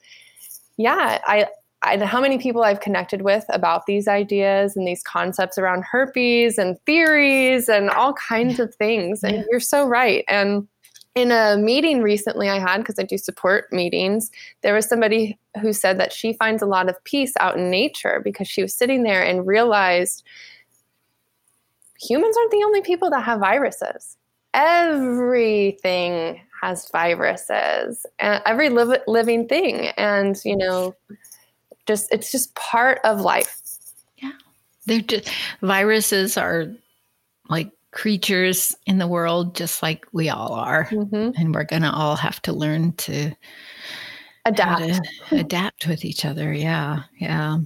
yeah, 0.79 1.21
I, 1.27 1.49
I, 1.83 1.97
how 2.05 2.21
many 2.21 2.37
people 2.39 2.63
I've 2.63 2.81
connected 2.81 3.23
with 3.23 3.45
about 3.49 3.87
these 3.87 4.07
ideas 4.07 4.77
and 4.77 4.87
these 4.87 5.03
concepts 5.03 5.57
around 5.57 5.85
herpes 5.85 6.59
and 6.59 6.79
theories 6.85 7.69
and 7.69 7.89
all 7.91 8.13
kinds 8.13 8.61
of 8.61 8.75
things. 8.75 9.25
And 9.25 9.47
you're 9.51 9.61
so 9.61 9.87
right. 9.87 10.25
And 10.29 10.69
in 11.15 11.33
a 11.33 11.57
meeting 11.57 12.03
recently 12.03 12.49
I 12.49 12.59
had, 12.59 12.79
because 12.79 12.99
I 12.99 13.03
do 13.03 13.19
support 13.19 13.73
meetings, 13.73 14.31
there 14.63 14.75
was 14.75 14.87
somebody 14.87 15.39
who 15.61 15.73
said 15.73 15.99
that 15.99 16.13
she 16.13 16.35
finds 16.35 16.63
a 16.63 16.67
lot 16.67 16.89
of 16.89 17.03
peace 17.05 17.33
out 17.41 17.57
in 17.57 17.71
nature 17.71 18.21
because 18.23 18.47
she 18.47 18.63
was 18.63 18.75
sitting 18.75 19.03
there 19.03 19.25
and 19.25 19.47
realized 19.47 20.23
humans 21.99 22.37
aren't 22.37 22.51
the 22.51 22.63
only 22.65 22.83
people 22.83 23.11
that 23.11 23.25
have 23.25 23.41
viruses. 23.41 24.17
Everything 24.55 26.41
has 26.61 26.91
viruses, 26.91 28.05
every 28.19 28.69
li- 28.69 28.99
living 29.07 29.49
thing. 29.49 29.89
And, 29.97 30.39
you 30.45 30.57
know, 30.57 30.95
just 31.91 32.13
it's 32.13 32.31
just 32.31 32.55
part 32.55 33.01
of 33.05 33.21
life. 33.21 33.59
Yeah. 34.19 34.33
They're 34.87 35.01
just 35.01 35.29
viruses 35.61 36.37
are 36.37 36.67
like 37.49 37.73
creatures 37.91 38.77
in 38.87 38.99
the 38.99 39.09
world 39.09 39.57
just 39.57 39.83
like 39.83 40.07
we 40.13 40.29
all 40.29 40.53
are. 40.53 40.85
Mm-hmm. 40.87 41.31
And 41.37 41.53
we're 41.55 41.65
going 41.65 41.83
to 41.83 41.91
all 41.91 42.15
have 42.15 42.41
to 42.43 42.53
learn 42.53 42.93
to 42.93 43.33
adapt 44.45 44.83
to 45.29 45.37
adapt 45.37 45.89
with 45.89 46.05
each 46.05 46.25
other. 46.25 46.53
Yeah. 46.53 47.03
Yeah. 47.19 47.59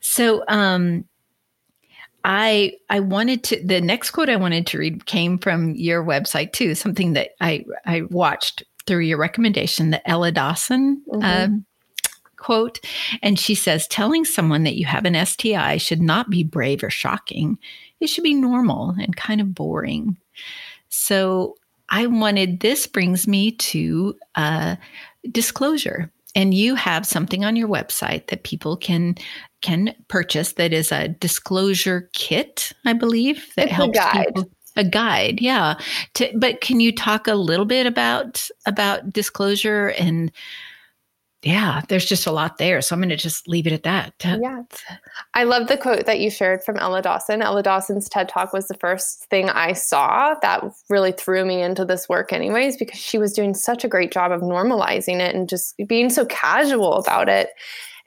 So 0.00 0.44
um 0.46 1.04
I 2.24 2.74
I 2.88 3.00
wanted 3.00 3.42
to 3.44 3.66
the 3.66 3.80
next 3.80 4.12
quote 4.12 4.28
I 4.28 4.36
wanted 4.36 4.68
to 4.68 4.78
read 4.78 5.06
came 5.06 5.36
from 5.36 5.74
your 5.74 6.04
website 6.04 6.52
too, 6.52 6.76
something 6.76 7.14
that 7.14 7.30
I 7.40 7.64
I 7.84 8.02
watched 8.02 8.62
through 8.86 9.00
your 9.00 9.18
recommendation 9.18 9.90
that 9.90 10.08
Ella 10.08 10.30
Dawson 10.30 11.02
mm-hmm. 11.12 11.22
um, 11.52 11.66
quote. 12.42 12.80
And 13.22 13.38
she 13.38 13.54
says, 13.54 13.86
telling 13.86 14.24
someone 14.24 14.64
that 14.64 14.76
you 14.76 14.84
have 14.86 15.04
an 15.04 15.26
STI 15.26 15.76
should 15.76 16.02
not 16.02 16.28
be 16.28 16.42
brave 16.42 16.82
or 16.82 16.90
shocking. 16.90 17.56
It 18.00 18.08
should 18.08 18.24
be 18.24 18.34
normal 18.34 18.90
and 19.00 19.16
kind 19.16 19.40
of 19.40 19.54
boring. 19.54 20.16
So 20.88 21.54
I 21.88 22.06
wanted, 22.06 22.60
this 22.60 22.86
brings 22.88 23.28
me 23.28 23.52
to 23.52 24.16
uh, 24.34 24.76
disclosure. 25.30 26.10
And 26.34 26.52
you 26.52 26.74
have 26.74 27.06
something 27.06 27.44
on 27.44 27.56
your 27.56 27.68
website 27.68 28.28
that 28.28 28.42
people 28.42 28.76
can 28.76 29.16
can 29.60 29.94
purchase 30.08 30.54
that 30.54 30.72
is 30.72 30.90
a 30.90 31.08
disclosure 31.08 32.08
kit, 32.14 32.72
I 32.84 32.94
believe, 32.94 33.52
that 33.54 33.66
it's 33.66 33.74
helps 33.74 33.98
a 33.98 34.00
guide. 34.00 34.26
people 34.34 34.50
a 34.74 34.84
guide 34.84 35.38
yeah 35.42 35.74
to, 36.14 36.32
but 36.34 36.62
can 36.62 36.80
you 36.80 36.94
talk 36.94 37.28
a 37.28 37.34
little 37.34 37.66
bit 37.66 37.86
about 37.86 38.48
about 38.64 39.12
disclosure 39.12 39.88
and 39.98 40.32
yeah, 41.42 41.82
there's 41.88 42.04
just 42.04 42.26
a 42.26 42.32
lot 42.32 42.58
there. 42.58 42.80
So 42.80 42.94
I'm 42.94 43.00
going 43.00 43.08
to 43.08 43.16
just 43.16 43.48
leave 43.48 43.66
it 43.66 43.72
at 43.72 43.82
that. 43.82 44.14
Yeah. 44.24 44.62
I 45.34 45.42
love 45.44 45.66
the 45.66 45.76
quote 45.76 46.06
that 46.06 46.20
you 46.20 46.30
shared 46.30 46.62
from 46.62 46.76
Ella 46.76 47.02
Dawson. 47.02 47.42
Ella 47.42 47.62
Dawson's 47.62 48.08
TED 48.08 48.28
Talk 48.28 48.52
was 48.52 48.68
the 48.68 48.74
first 48.74 49.24
thing 49.24 49.50
I 49.50 49.72
saw 49.72 50.34
that 50.40 50.62
really 50.88 51.12
threw 51.12 51.44
me 51.44 51.60
into 51.60 51.84
this 51.84 52.08
work, 52.08 52.32
anyways, 52.32 52.76
because 52.76 53.00
she 53.00 53.18
was 53.18 53.32
doing 53.32 53.54
such 53.54 53.84
a 53.84 53.88
great 53.88 54.12
job 54.12 54.30
of 54.30 54.40
normalizing 54.40 55.20
it 55.20 55.34
and 55.34 55.48
just 55.48 55.74
being 55.88 56.10
so 56.10 56.26
casual 56.26 56.94
about 56.94 57.28
it. 57.28 57.50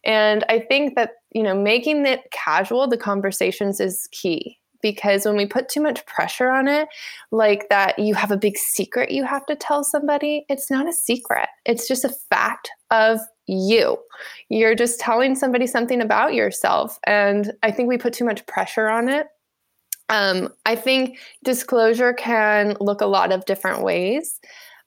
And 0.06 0.46
I 0.48 0.60
think 0.60 0.96
that, 0.96 1.12
you 1.32 1.44
know, 1.44 1.56
making 1.56 2.06
it 2.06 2.22
casual, 2.32 2.88
the 2.88 2.98
conversations 2.98 3.82
is 3.82 4.08
key 4.12 4.58
because 4.82 5.26
when 5.26 5.36
we 5.36 5.46
put 5.46 5.70
too 5.70 5.82
much 5.82 6.06
pressure 6.06 6.50
on 6.50 6.68
it, 6.68 6.88
like 7.32 7.70
that 7.70 7.98
you 7.98 8.14
have 8.16 8.32
a 8.32 8.38
big 8.38 8.58
secret 8.58 9.12
you 9.12 9.24
have 9.24 9.46
to 9.48 9.56
tell 9.56 9.84
somebody, 9.84 10.46
it's 10.50 10.70
not 10.70 10.88
a 10.88 10.94
secret. 10.94 11.48
It's 11.66 11.88
just 11.88 12.06
a 12.06 12.16
fact 12.30 12.70
of 12.92 13.20
you. 13.48 13.98
You're 14.50 14.76
just 14.76 15.00
telling 15.00 15.36
somebody 15.36 15.68
something 15.68 16.02
about 16.02 16.34
yourself. 16.34 17.00
And 17.06 17.54
I 17.64 17.72
think 17.72 17.90
we 17.90 17.98
put 17.98 18.14
too 18.14 18.26
much 18.26 18.46
pressure 18.46 18.88
on 18.88 19.10
it. 19.10 19.28
Um, 20.10 20.50
I 20.66 20.76
think 20.76 21.18
disclosure 21.44 22.14
can 22.14 22.78
look 22.80 23.02
a 23.02 23.08
lot 23.08 23.32
of 23.32 23.46
different 23.46 23.82
ways. 23.82 24.40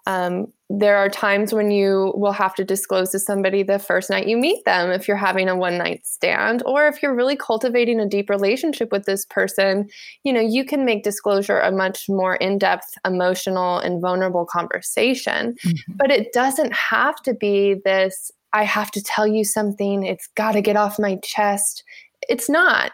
Um, 0.06 0.52
there 0.70 0.98
are 0.98 1.08
times 1.08 1.54
when 1.54 1.70
you 1.70 2.12
will 2.14 2.32
have 2.32 2.54
to 2.54 2.62
disclose 2.62 3.10
to 3.10 3.18
somebody 3.18 3.62
the 3.62 3.78
first 3.78 4.10
night 4.10 4.26
you 4.26 4.36
meet 4.36 4.64
them 4.66 4.90
if 4.90 5.08
you're 5.08 5.16
having 5.16 5.48
a 5.48 5.56
one 5.56 5.78
night 5.78 6.06
stand 6.06 6.62
or 6.66 6.86
if 6.86 7.02
you're 7.02 7.14
really 7.14 7.36
cultivating 7.36 7.98
a 7.98 8.06
deep 8.06 8.28
relationship 8.28 8.92
with 8.92 9.06
this 9.06 9.24
person 9.24 9.88
you 10.24 10.32
know 10.32 10.40
you 10.40 10.64
can 10.64 10.84
make 10.84 11.02
disclosure 11.02 11.58
a 11.58 11.72
much 11.72 12.06
more 12.08 12.36
in-depth 12.36 12.94
emotional 13.06 13.78
and 13.78 14.02
vulnerable 14.02 14.44
conversation 14.44 15.54
mm-hmm. 15.64 15.92
but 15.96 16.10
it 16.10 16.32
doesn't 16.32 16.72
have 16.72 17.16
to 17.22 17.32
be 17.32 17.76
this 17.84 18.30
I 18.52 18.64
have 18.64 18.90
to 18.92 19.02
tell 19.02 19.26
you 19.26 19.44
something. 19.44 20.04
It's 20.04 20.28
got 20.28 20.52
to 20.52 20.60
get 20.60 20.76
off 20.76 20.98
my 20.98 21.16
chest. 21.22 21.84
It's 22.28 22.48
not. 22.48 22.92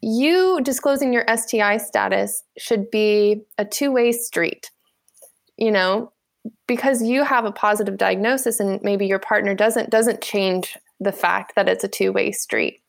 You 0.00 0.60
disclosing 0.62 1.12
your 1.12 1.24
STI 1.34 1.78
status 1.78 2.42
should 2.58 2.90
be 2.90 3.42
a 3.58 3.64
two 3.64 3.92
way 3.92 4.12
street. 4.12 4.70
You 5.56 5.70
know, 5.70 6.12
because 6.66 7.02
you 7.02 7.24
have 7.24 7.44
a 7.44 7.52
positive 7.52 7.96
diagnosis 7.96 8.60
and 8.60 8.80
maybe 8.82 9.06
your 9.06 9.18
partner 9.18 9.54
doesn't, 9.54 9.90
doesn't 9.90 10.22
change 10.22 10.76
the 11.00 11.12
fact 11.12 11.54
that 11.54 11.68
it's 11.68 11.84
a 11.84 11.88
two 11.88 12.12
way 12.12 12.32
street. 12.32 12.80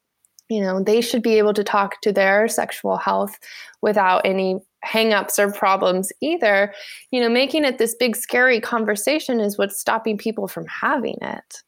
You 0.50 0.62
know, 0.62 0.84
they 0.84 1.02
should 1.02 1.24
be 1.24 1.38
able 1.38 1.54
to 1.54 1.64
talk 1.64 2.02
to 2.02 2.12
their 2.12 2.48
sexual 2.48 2.98
health 2.98 3.40
without 3.82 4.22
any 4.26 4.60
hangups 4.86 5.40
or 5.40 5.52
problems 5.52 6.12
either. 6.22 6.74
You 7.12 7.22
know, 7.22 7.30
making 7.30 7.66
it 7.66 7.78
this 7.78 7.96
big, 7.96 8.16
scary 8.16 8.60
conversation 8.60 9.40
is 9.40 9.58
what's 9.58 9.80
stopping 9.80 10.18
people 10.18 10.48
from 10.48 10.66
having 10.68 11.18
it. 11.22 11.64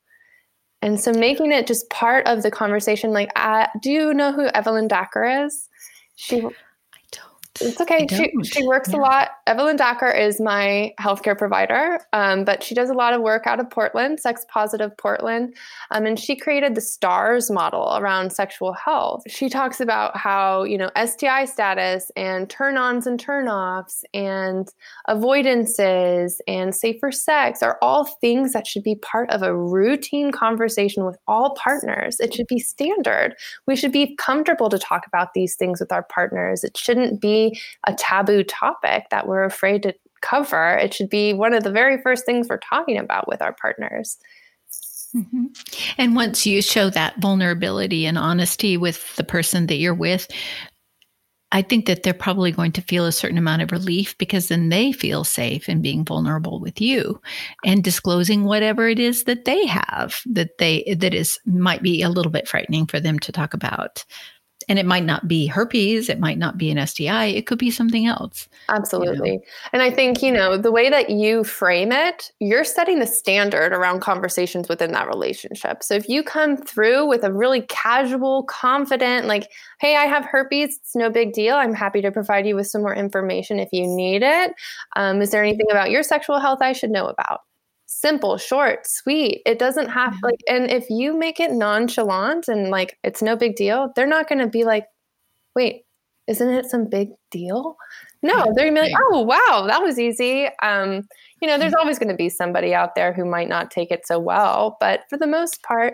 And 0.82 1.00
so 1.00 1.12
making 1.13 1.51
it 1.51 1.68
just 1.68 1.89
part 1.89 2.27
of 2.27 2.44
the 2.44 2.51
conversation, 2.51 3.12
like, 3.12 3.32
uh, 3.36 3.68
do 3.82 3.92
you 3.92 4.13
know 4.13 4.32
who 4.32 4.48
Evelyn 4.48 4.88
Dacker 4.88 5.46
is? 5.46 5.68
She 6.15 6.48
it's 7.62 7.80
okay. 7.80 8.06
She, 8.10 8.34
she 8.44 8.68
works 8.68 8.90
yeah. 8.90 8.98
a 8.98 9.00
lot. 9.00 9.30
Evelyn 9.48 9.78
Dacker 9.78 10.18
is 10.18 10.42
my 10.42 10.94
healthcare 11.00 11.38
provider, 11.38 12.00
um, 12.12 12.44
but 12.44 12.62
she 12.62 12.76
does 12.76 12.90
a 12.90 12.94
lot 12.94 13.14
of 13.14 13.22
work 13.22 13.48
out 13.48 13.60
of 13.60 13.70
Portland, 13.70 14.20
Sex 14.20 14.46
Positive 14.50 14.96
Portland. 14.98 15.56
Um, 15.92 16.06
and 16.06 16.20
she 16.20 16.36
created 16.36 16.76
the 16.76 16.82
STARS 16.82 17.50
model 17.50 17.96
around 17.98 18.32
sexual 18.32 18.74
health. 18.74 19.24
She 19.28 19.48
talks 19.48 19.80
about 19.80 20.18
how, 20.18 20.64
you 20.64 20.78
know, 20.78 20.92
STI 21.02 21.46
status 21.46 22.12
and 22.18 22.50
turn 22.50 22.78
ons 22.78 23.08
and 23.08 23.20
turn 23.20 23.48
offs 23.48 24.04
and 24.14 24.68
avoidances 25.08 26.34
and 26.48 26.76
safer 26.76 27.12
sex 27.12 27.64
are 27.64 27.78
all 27.82 28.04
things 28.06 28.52
that 28.52 28.68
should 28.68 28.84
be 28.84 28.96
part 28.96 29.30
of 29.30 29.44
a 29.44 29.56
routine 29.56 30.32
conversation 30.32 31.06
with 31.06 31.18
all 31.28 31.56
partners. 31.56 32.20
It 32.20 32.34
should 32.34 32.48
be 32.48 32.60
standard. 32.60 33.36
We 33.66 33.78
should 33.78 33.94
be 33.94 34.16
comfortable 34.18 34.70
to 34.70 34.78
talk 34.78 35.08
about 35.08 35.34
these 35.34 35.56
things 35.56 35.80
with 35.80 35.92
our 35.92 36.04
partners. 36.04 36.64
It 36.64 36.78
shouldn't 36.78 37.22
be 37.22 37.45
a 37.88 37.94
taboo 37.94 38.44
topic 38.44 39.06
that 39.12 39.28
we're 39.28 39.44
afraid 39.44 39.84
to 39.84 39.94
cover. 40.22 40.75
It 40.75 40.94
should 40.94 41.10
be 41.10 41.34
one 41.34 41.54
of 41.54 41.64
the 41.64 41.72
very 41.72 42.02
first 42.02 42.25
things 42.25 42.48
we're 42.50 42.58
talking 42.58 42.98
about 42.98 43.28
with 43.28 43.42
our 43.42 43.54
partners. 43.54 44.18
Mm-hmm. 45.16 45.46
And 45.98 46.16
once 46.16 46.46
you 46.46 46.62
show 46.62 46.90
that 46.90 47.22
vulnerability 47.22 48.06
and 48.06 48.18
honesty 48.18 48.75
with 48.75 49.16
the 49.16 49.24
person 49.24 49.68
that 49.68 49.78
you're 49.78 49.94
with, 49.94 50.28
I 51.52 51.62
think 51.62 51.86
that 51.86 52.04
they're 52.04 52.14
probably 52.14 52.52
going 52.52 52.74
to 52.74 52.82
feel 52.82 53.06
a 53.06 53.14
certain 53.14 53.38
amount 53.38 53.62
of 53.62 53.72
relief 53.72 54.18
because 54.18 54.50
then 54.50 54.70
they 54.70 54.92
feel 54.92 55.24
safe 55.24 55.70
in 55.70 55.82
being 55.82 56.04
vulnerable 56.04 56.60
with 56.60 56.82
you 56.82 57.22
and 57.64 57.82
disclosing 57.84 58.44
whatever 58.44 58.90
it 58.90 59.00
is 59.00 59.24
that 59.24 59.46
they 59.46 59.66
have 59.66 60.20
that 60.25 60.58
they 60.58 60.84
that 61.00 61.14
is 61.14 61.40
might 61.46 61.82
be 61.82 62.02
a 62.02 62.10
little 62.10 62.32
bit 62.32 62.48
frightening 62.48 62.86
for 62.88 63.00
them 63.00 63.20
to 63.20 63.32
talk 63.32 63.54
about 63.54 64.04
and 64.67 64.79
it 64.79 64.86
might 64.86 65.03
not 65.03 65.27
be 65.27 65.45
herpes 65.45 66.10
it 66.10 66.19
might 66.19 66.38
not 66.38 66.57
be 66.57 66.69
an 66.72 66.86
sti 66.88 67.25
it 67.25 67.45
could 67.45 67.57
be 67.57 67.72
something 67.72 68.05
else 68.05 68.48
absolutely 68.69 69.31
you 69.31 69.38
know? 69.38 69.43
and 69.74 69.81
i 69.81 69.89
think 69.89 70.22
you 70.22 70.31
know 70.31 70.57
the 70.57 70.72
way 70.72 70.89
that 70.89 71.10
you 71.10 71.43
frame 71.43 71.91
it 71.91 72.31
you're 72.39 72.63
setting 72.63 73.00
the 73.00 73.07
standard 73.07 73.74
around 73.74 74.00
conversations 74.00 74.67
within 74.67 74.91
that 74.91 75.07
relationship 75.07 75.84
so 75.84 75.93
if 75.93 76.07
you 76.10 76.24
come 76.24 76.57
through 76.57 77.07
with 77.07 77.24
a 77.24 77.31
really 77.31 77.62
casual 77.62 78.43
confident 78.43 79.27
like 79.27 79.50
hey 79.79 79.95
i 79.95 80.05
have 80.05 80.25
herpes 80.25 80.77
it's 80.77 80.95
no 80.95 81.10
big 81.10 81.34
deal 81.34 81.55
i'm 81.55 81.74
happy 81.74 82.01
to 82.01 82.12
provide 82.12 82.45
you 82.45 82.55
with 82.55 82.67
some 82.67 82.81
more 82.81 82.95
information 82.95 83.60
if 83.60 83.69
you 83.72 83.86
need 83.88 84.24
it. 84.24 84.53
Um, 84.95 85.22
is 85.22 85.31
there 85.31 85.43
anything 85.43 85.67
about 85.69 85.91
your 85.91 86.03
sexual 86.03 86.39
health 86.39 86.60
i 86.62 86.74
should 86.74 86.91
know 86.91 87.07
about 87.07 87.41
simple, 87.96 88.38
short, 88.38 88.86
sweet. 88.86 89.42
It 89.46 89.58
doesn't 89.58 89.90
have 89.90 90.14
mm-hmm. 90.14 90.25
like, 90.25 90.40
and 90.50 90.70
if 90.70 90.90
you 90.90 91.18
make 91.18 91.40
it 91.40 91.52
nonchalant 91.52 92.48
and 92.48 92.70
like 92.70 92.98
it's 93.04 93.22
no 93.22 93.36
big 93.36 93.56
deal, 93.56 93.92
they're 93.96 94.06
not 94.06 94.28
going 94.28 94.40
to 94.40 94.48
be 94.48 94.66
like, 94.66 94.86
wait, 95.56 95.84
isn't 96.28 96.50
it 96.50 96.66
some 96.66 96.90
big 96.90 97.10
deal? 97.32 97.78
No, 98.22 98.52
they're 98.56 98.66
gonna 98.66 98.82
be 98.82 98.88
like, 98.88 99.02
oh 99.12 99.22
wow, 99.22 99.65
that 99.67 99.82
was 99.82 100.00
easy. 100.00 100.48
Um, 100.63 101.08
you 101.41 101.48
know, 101.48 101.58
there's 101.58 101.74
mm-hmm. 101.74 101.82
always 101.82 102.00
going 102.00 102.10
to 102.10 102.15
be 102.15 102.30
somebody 102.30 102.74
out 102.74 102.96
there 102.96 103.13
who 103.13 103.26
might 103.26 103.48
not 103.48 103.69
take 103.69 103.91
it 103.91 104.08
so 104.08 104.19
well, 104.19 104.78
but 104.80 105.02
for 105.10 105.17
the 105.17 105.28
most 105.28 105.62
part, 105.62 105.93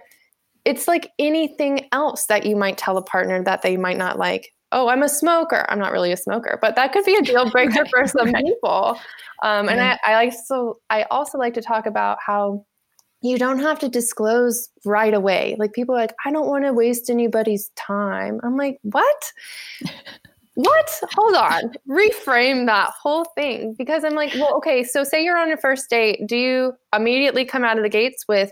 it's 0.63 0.87
like 0.87 1.11
anything 1.19 1.87
else 1.91 2.25
that 2.27 2.45
you 2.45 2.55
might 2.55 2.77
tell 2.77 2.97
a 2.97 3.03
partner 3.03 3.43
that 3.43 3.61
they 3.61 3.75
might 3.75 3.97
not 3.97 4.17
like 4.17 4.53
oh, 4.71 4.87
I'm 4.87 5.03
a 5.03 5.09
smoker. 5.09 5.65
I'm 5.69 5.79
not 5.79 5.91
really 5.91 6.11
a 6.11 6.17
smoker, 6.17 6.57
but 6.61 6.75
that 6.75 6.93
could 6.93 7.05
be 7.05 7.15
a 7.15 7.21
deal 7.21 7.49
breaker 7.51 7.81
right, 7.81 7.89
for 7.89 8.07
some 8.07 8.31
right. 8.31 8.43
people. 8.43 8.99
Um, 9.43 9.69
and 9.69 9.81
I, 9.81 9.97
I 10.03 10.13
like 10.15 10.33
so 10.45 10.79
I 10.89 11.03
also 11.03 11.37
like 11.37 11.53
to 11.55 11.61
talk 11.61 11.85
about 11.85 12.17
how 12.25 12.65
you 13.21 13.37
don't 13.37 13.59
have 13.59 13.79
to 13.79 13.89
disclose 13.89 14.69
right 14.85 15.13
away. 15.13 15.55
Like 15.59 15.73
people 15.73 15.95
are 15.95 15.99
like, 15.99 16.15
I 16.25 16.31
don't 16.31 16.47
want 16.47 16.65
to 16.65 16.73
waste 16.73 17.09
anybody's 17.09 17.69
time. 17.75 18.39
I'm 18.43 18.57
like, 18.57 18.79
what? 18.81 19.31
what? 20.55 21.01
Hold 21.13 21.35
on. 21.35 21.73
Reframe 21.87 22.65
that 22.65 22.91
whole 23.01 23.25
thing 23.35 23.75
because 23.77 24.03
I'm 24.03 24.15
like, 24.15 24.33
well, 24.33 24.55
okay, 24.57 24.83
so 24.83 25.03
say 25.03 25.23
you're 25.23 25.37
on 25.37 25.47
your 25.47 25.57
first 25.57 25.89
date. 25.89 26.21
Do 26.27 26.35
you 26.35 26.73
immediately 26.95 27.45
come 27.45 27.63
out 27.63 27.77
of 27.77 27.83
the 27.83 27.89
gates 27.89 28.25
with 28.27 28.51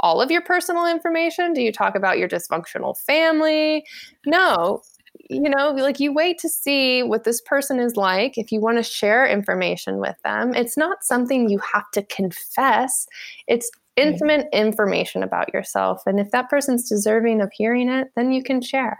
all 0.00 0.20
of 0.20 0.30
your 0.30 0.42
personal 0.42 0.86
information? 0.86 1.54
Do 1.54 1.62
you 1.62 1.72
talk 1.72 1.94
about 1.94 2.18
your 2.18 2.28
dysfunctional 2.28 2.96
family? 3.06 3.84
No, 4.26 4.82
you 5.28 5.48
know, 5.48 5.70
like 5.70 6.00
you 6.00 6.12
wait 6.12 6.38
to 6.38 6.48
see 6.48 7.02
what 7.02 7.24
this 7.24 7.40
person 7.40 7.78
is 7.78 7.96
like. 7.96 8.36
If 8.36 8.52
you 8.52 8.60
want 8.60 8.78
to 8.78 8.82
share 8.82 9.26
information 9.26 9.98
with 9.98 10.16
them, 10.24 10.54
it's 10.54 10.76
not 10.76 11.04
something 11.04 11.48
you 11.48 11.58
have 11.72 11.90
to 11.92 12.02
confess. 12.04 13.06
It's 13.46 13.70
intimate 13.96 14.46
information 14.52 15.22
about 15.22 15.52
yourself. 15.52 16.02
And 16.06 16.18
if 16.18 16.30
that 16.30 16.48
person's 16.48 16.88
deserving 16.88 17.40
of 17.40 17.52
hearing 17.52 17.88
it, 17.88 18.08
then 18.16 18.32
you 18.32 18.42
can 18.42 18.62
share. 18.62 18.98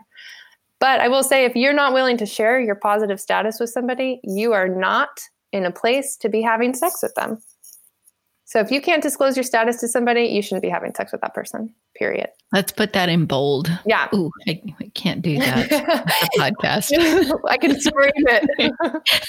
But 0.80 1.00
I 1.00 1.08
will 1.08 1.22
say, 1.22 1.44
if 1.44 1.54
you're 1.54 1.72
not 1.72 1.94
willing 1.94 2.16
to 2.18 2.26
share 2.26 2.60
your 2.60 2.74
positive 2.74 3.20
status 3.20 3.60
with 3.60 3.70
somebody, 3.70 4.20
you 4.24 4.52
are 4.52 4.68
not 4.68 5.08
in 5.52 5.64
a 5.64 5.70
place 5.70 6.16
to 6.16 6.28
be 6.28 6.42
having 6.42 6.74
sex 6.74 7.00
with 7.02 7.14
them. 7.14 7.38
So 8.52 8.60
if 8.60 8.70
you 8.70 8.82
can't 8.82 9.02
disclose 9.02 9.34
your 9.34 9.44
status 9.44 9.78
to 9.78 9.88
somebody, 9.88 10.24
you 10.24 10.42
shouldn't 10.42 10.60
be 10.60 10.68
having 10.68 10.94
sex 10.94 11.10
with 11.10 11.22
that 11.22 11.32
person. 11.32 11.74
Period. 11.96 12.28
Let's 12.52 12.70
put 12.70 12.92
that 12.92 13.08
in 13.08 13.24
bold. 13.24 13.70
Yeah. 13.86 14.08
Ooh, 14.12 14.30
I, 14.46 14.60
I 14.78 14.90
can't 14.92 15.22
do 15.22 15.38
that. 15.38 15.70
podcast. 16.38 16.92
I 17.48 17.56
can 17.56 17.80
scream 17.80 18.12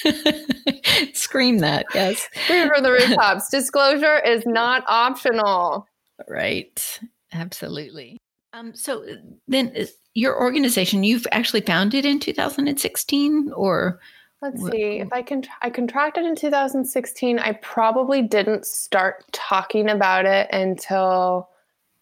it. 0.03 1.15
scream 1.15 1.59
that. 1.59 1.85
Yes. 1.95 2.27
Scream 2.43 2.67
from 2.67 2.83
the 2.83 2.91
rooftops. 2.91 3.49
Disclosure 3.49 4.19
is 4.19 4.45
not 4.45 4.83
optional. 4.89 5.87
Right. 6.27 6.99
Absolutely. 7.31 8.17
Um, 8.51 8.75
so 8.75 9.05
then 9.47 9.73
your 10.15 10.37
organization, 10.37 11.05
you've 11.05 11.27
actually 11.31 11.61
founded 11.61 12.03
in 12.03 12.19
2016 12.19 13.53
or 13.55 14.01
Let's 14.43 14.61
see. 14.61 14.99
If 14.99 15.13
I 15.13 15.21
can, 15.21 15.45
I 15.61 15.69
contracted 15.69 16.25
in 16.25 16.35
2016. 16.35 17.39
I 17.39 17.53
probably 17.53 18.21
didn't 18.21 18.65
start 18.65 19.23
talking 19.31 19.89
about 19.89 20.25
it 20.25 20.49
until 20.51 21.49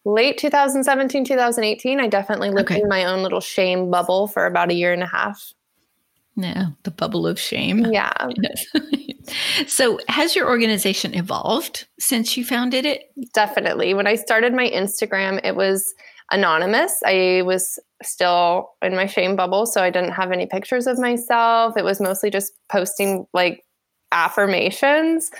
late 0.04 0.38
2017, 0.38 1.24
2018. 1.24 2.00
I 2.00 2.08
definitely 2.08 2.50
lived 2.50 2.72
okay. 2.72 2.80
in 2.80 2.88
my 2.88 3.04
own 3.04 3.22
little 3.22 3.40
shame 3.40 3.92
bubble 3.92 4.26
for 4.26 4.44
about 4.44 4.72
a 4.72 4.74
year 4.74 4.92
and 4.92 5.04
a 5.04 5.06
half. 5.06 5.54
Yeah, 6.34 6.70
the 6.82 6.90
bubble 6.90 7.28
of 7.28 7.38
shame. 7.38 7.86
Yeah. 7.92 8.12
so, 9.68 10.00
has 10.08 10.34
your 10.34 10.48
organization 10.48 11.14
evolved 11.14 11.86
since 12.00 12.36
you 12.36 12.44
founded 12.44 12.84
it? 12.84 13.12
Definitely. 13.34 13.94
When 13.94 14.08
I 14.08 14.16
started 14.16 14.52
my 14.52 14.68
Instagram, 14.68 15.40
it 15.44 15.54
was 15.54 15.94
anonymous. 16.32 17.00
I 17.06 17.42
was 17.44 17.78
still 18.02 18.70
in 18.82 18.96
my 18.96 19.06
shame 19.06 19.36
bubble, 19.36 19.66
so 19.66 19.82
I 19.82 19.90
didn't 19.90 20.12
have 20.12 20.32
any 20.32 20.46
pictures 20.46 20.86
of 20.86 20.98
myself. 20.98 21.76
It 21.76 21.84
was 21.84 22.00
mostly 22.00 22.30
just 22.30 22.52
posting 22.70 23.26
like 23.32 23.64
affirmations, 24.10 25.30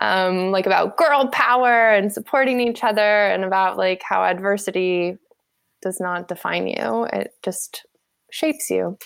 um, 0.00 0.50
like 0.50 0.66
about 0.66 0.96
girl 0.96 1.28
power 1.28 1.90
and 1.90 2.12
supporting 2.12 2.60
each 2.60 2.82
other, 2.82 3.26
and 3.26 3.44
about 3.44 3.76
like 3.76 4.02
how 4.02 4.24
adversity 4.24 5.18
does 5.82 6.00
not 6.00 6.28
define 6.28 6.66
you, 6.66 7.04
it 7.12 7.32
just 7.42 7.86
shapes 8.30 8.70
you. 8.70 8.98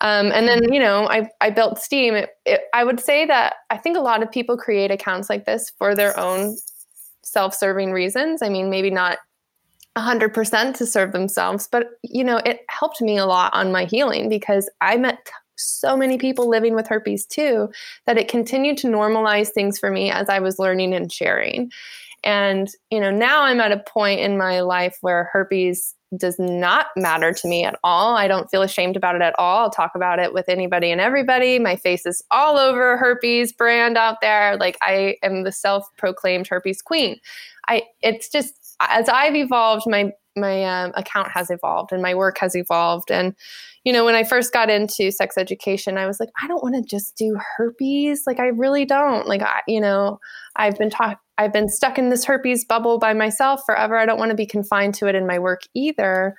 Um, 0.00 0.32
and 0.32 0.48
then, 0.48 0.72
you 0.72 0.80
know, 0.80 1.08
I, 1.08 1.28
I 1.40 1.50
built 1.50 1.78
Steam. 1.78 2.14
It, 2.14 2.30
it, 2.44 2.62
I 2.74 2.84
would 2.84 3.00
say 3.00 3.26
that 3.26 3.54
I 3.70 3.76
think 3.76 3.96
a 3.96 4.00
lot 4.00 4.22
of 4.22 4.30
people 4.30 4.56
create 4.56 4.90
accounts 4.90 5.30
like 5.30 5.44
this 5.44 5.70
for 5.78 5.94
their 5.94 6.18
own 6.18 6.56
self 7.24 7.54
serving 7.54 7.92
reasons. 7.92 8.42
I 8.42 8.48
mean, 8.48 8.70
maybe 8.70 8.90
not 8.90 9.18
100% 9.96 10.74
to 10.74 10.86
serve 10.86 11.12
themselves 11.12 11.68
but 11.70 11.90
you 12.02 12.24
know 12.24 12.38
it 12.38 12.60
helped 12.68 13.00
me 13.00 13.18
a 13.18 13.26
lot 13.26 13.52
on 13.54 13.72
my 13.72 13.84
healing 13.84 14.28
because 14.28 14.70
i 14.80 14.96
met 14.96 15.18
so 15.56 15.96
many 15.96 16.16
people 16.16 16.48
living 16.48 16.74
with 16.74 16.88
herpes 16.88 17.26
too 17.26 17.68
that 18.06 18.16
it 18.16 18.26
continued 18.26 18.78
to 18.78 18.86
normalize 18.86 19.50
things 19.50 19.78
for 19.78 19.90
me 19.90 20.10
as 20.10 20.28
i 20.28 20.38
was 20.38 20.58
learning 20.58 20.94
and 20.94 21.12
sharing 21.12 21.70
and 22.24 22.70
you 22.90 22.98
know 22.98 23.10
now 23.10 23.42
i'm 23.42 23.60
at 23.60 23.70
a 23.70 23.78
point 23.86 24.20
in 24.20 24.38
my 24.38 24.60
life 24.60 24.96
where 25.02 25.28
herpes 25.30 25.94
does 26.16 26.38
not 26.38 26.86
matter 26.96 27.32
to 27.32 27.48
me 27.48 27.64
at 27.64 27.78
all. 27.82 28.16
I 28.16 28.28
don't 28.28 28.50
feel 28.50 28.62
ashamed 28.62 28.96
about 28.96 29.16
it 29.16 29.22
at 29.22 29.34
all. 29.38 29.60
I'll 29.60 29.70
talk 29.70 29.92
about 29.94 30.18
it 30.18 30.34
with 30.34 30.48
anybody 30.48 30.90
and 30.90 31.00
everybody. 31.00 31.58
My 31.58 31.76
face 31.76 32.04
is 32.06 32.22
all 32.30 32.58
over 32.58 32.96
herpes 32.96 33.52
brand 33.52 33.96
out 33.96 34.20
there. 34.20 34.56
Like 34.56 34.76
I 34.82 35.16
am 35.22 35.44
the 35.44 35.52
self-proclaimed 35.52 36.46
herpes 36.46 36.82
queen. 36.82 37.18
I 37.68 37.82
it's 38.02 38.28
just 38.28 38.61
as 38.90 39.08
I've 39.08 39.36
evolved, 39.36 39.84
my 39.86 40.12
my 40.34 40.64
um, 40.64 40.92
account 40.94 41.28
has 41.30 41.50
evolved 41.50 41.92
and 41.92 42.00
my 42.00 42.14
work 42.14 42.38
has 42.38 42.56
evolved. 42.56 43.10
And 43.10 43.34
you 43.84 43.92
know, 43.92 44.04
when 44.04 44.14
I 44.14 44.22
first 44.22 44.52
got 44.52 44.70
into 44.70 45.10
sex 45.10 45.36
education, 45.36 45.98
I 45.98 46.06
was 46.06 46.20
like, 46.20 46.28
I 46.42 46.46
don't 46.46 46.62
want 46.62 46.76
to 46.76 46.82
just 46.82 47.16
do 47.16 47.36
herpes. 47.56 48.22
Like, 48.26 48.38
I 48.38 48.46
really 48.46 48.84
don't. 48.84 49.26
Like, 49.26 49.42
I, 49.42 49.60
you 49.66 49.80
know, 49.80 50.20
I've 50.56 50.78
been 50.78 50.90
taught. 50.90 51.18
I've 51.38 51.52
been 51.52 51.68
stuck 51.68 51.98
in 51.98 52.10
this 52.10 52.24
herpes 52.24 52.64
bubble 52.64 52.98
by 52.98 53.12
myself 53.12 53.62
forever. 53.66 53.98
I 53.98 54.06
don't 54.06 54.18
want 54.18 54.30
to 54.30 54.36
be 54.36 54.46
confined 54.46 54.94
to 54.96 55.08
it 55.08 55.16
in 55.16 55.26
my 55.26 55.38
work 55.38 55.62
either. 55.74 56.36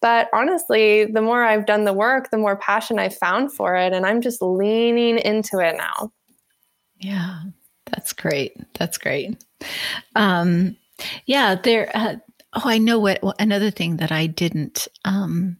But 0.00 0.28
honestly, 0.32 1.06
the 1.06 1.22
more 1.22 1.42
I've 1.42 1.66
done 1.66 1.84
the 1.84 1.92
work, 1.92 2.30
the 2.30 2.38
more 2.38 2.56
passion 2.56 2.98
I've 2.98 3.16
found 3.16 3.52
for 3.52 3.74
it. 3.74 3.92
And 3.92 4.06
I'm 4.06 4.20
just 4.20 4.40
leaning 4.40 5.18
into 5.18 5.58
it 5.58 5.76
now. 5.76 6.12
Yeah, 6.98 7.40
that's 7.86 8.12
great. 8.12 8.56
That's 8.74 8.98
great. 8.98 9.42
Um, 10.14 10.76
yeah, 11.26 11.54
there. 11.54 11.90
Uh, 11.94 12.16
oh, 12.54 12.62
I 12.64 12.78
know 12.78 12.98
what 12.98 13.20
another 13.38 13.70
thing 13.70 13.96
that 13.98 14.12
I 14.12 14.26
didn't 14.26 14.88
um, 15.04 15.56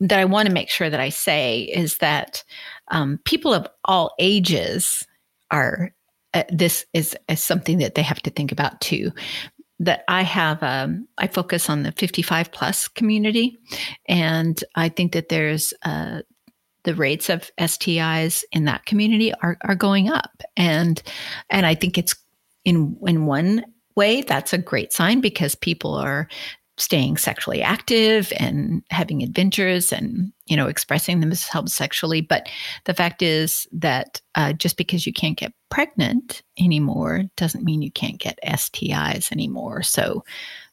that 0.00 0.18
I 0.18 0.24
want 0.24 0.48
to 0.48 0.54
make 0.54 0.70
sure 0.70 0.90
that 0.90 1.00
I 1.00 1.10
say 1.10 1.60
is 1.62 1.98
that 1.98 2.42
um, 2.90 3.20
people 3.24 3.52
of 3.52 3.66
all 3.84 4.14
ages 4.18 5.06
are. 5.50 5.94
Uh, 6.34 6.44
this 6.48 6.86
is, 6.94 7.14
is 7.28 7.42
something 7.42 7.76
that 7.76 7.94
they 7.94 8.00
have 8.00 8.22
to 8.22 8.30
think 8.30 8.52
about 8.52 8.80
too 8.80 9.12
that 9.82 10.04
I 10.06 10.22
have, 10.22 10.62
um, 10.62 11.08
I 11.18 11.26
focus 11.26 11.68
on 11.68 11.82
the 11.82 11.90
55 11.92 12.52
plus 12.52 12.86
community. 12.86 13.58
And 14.08 14.62
I 14.76 14.88
think 14.88 15.12
that 15.12 15.28
there's 15.28 15.74
uh, 15.84 16.22
the 16.84 16.94
rates 16.94 17.28
of 17.28 17.50
STIs 17.58 18.44
in 18.52 18.64
that 18.66 18.86
community 18.86 19.32
are, 19.42 19.58
are 19.62 19.74
going 19.74 20.08
up. 20.08 20.42
And, 20.56 21.02
and 21.50 21.66
I 21.66 21.74
think 21.74 21.98
it's 21.98 22.14
in, 22.64 22.96
in 23.06 23.26
one 23.26 23.64
way, 23.96 24.22
that's 24.22 24.52
a 24.52 24.58
great 24.58 24.92
sign 24.92 25.20
because 25.20 25.54
people 25.54 25.94
are 25.94 26.28
staying 26.78 27.16
sexually 27.16 27.62
active 27.62 28.32
and 28.38 28.82
having 28.90 29.22
adventures 29.22 29.92
and 29.92 30.32
you 30.46 30.56
know 30.56 30.66
expressing 30.66 31.20
themselves 31.20 31.74
sexually. 31.74 32.20
But 32.20 32.48
the 32.84 32.94
fact 32.94 33.22
is 33.22 33.66
that 33.72 34.20
uh, 34.34 34.52
just 34.52 34.76
because 34.76 35.06
you 35.06 35.12
can't 35.12 35.38
get 35.38 35.52
pregnant 35.70 36.42
anymore 36.58 37.24
doesn't 37.36 37.64
mean 37.64 37.82
you 37.82 37.92
can't 37.92 38.18
get 38.18 38.38
stis 38.44 39.30
anymore. 39.32 39.82
So 39.82 40.24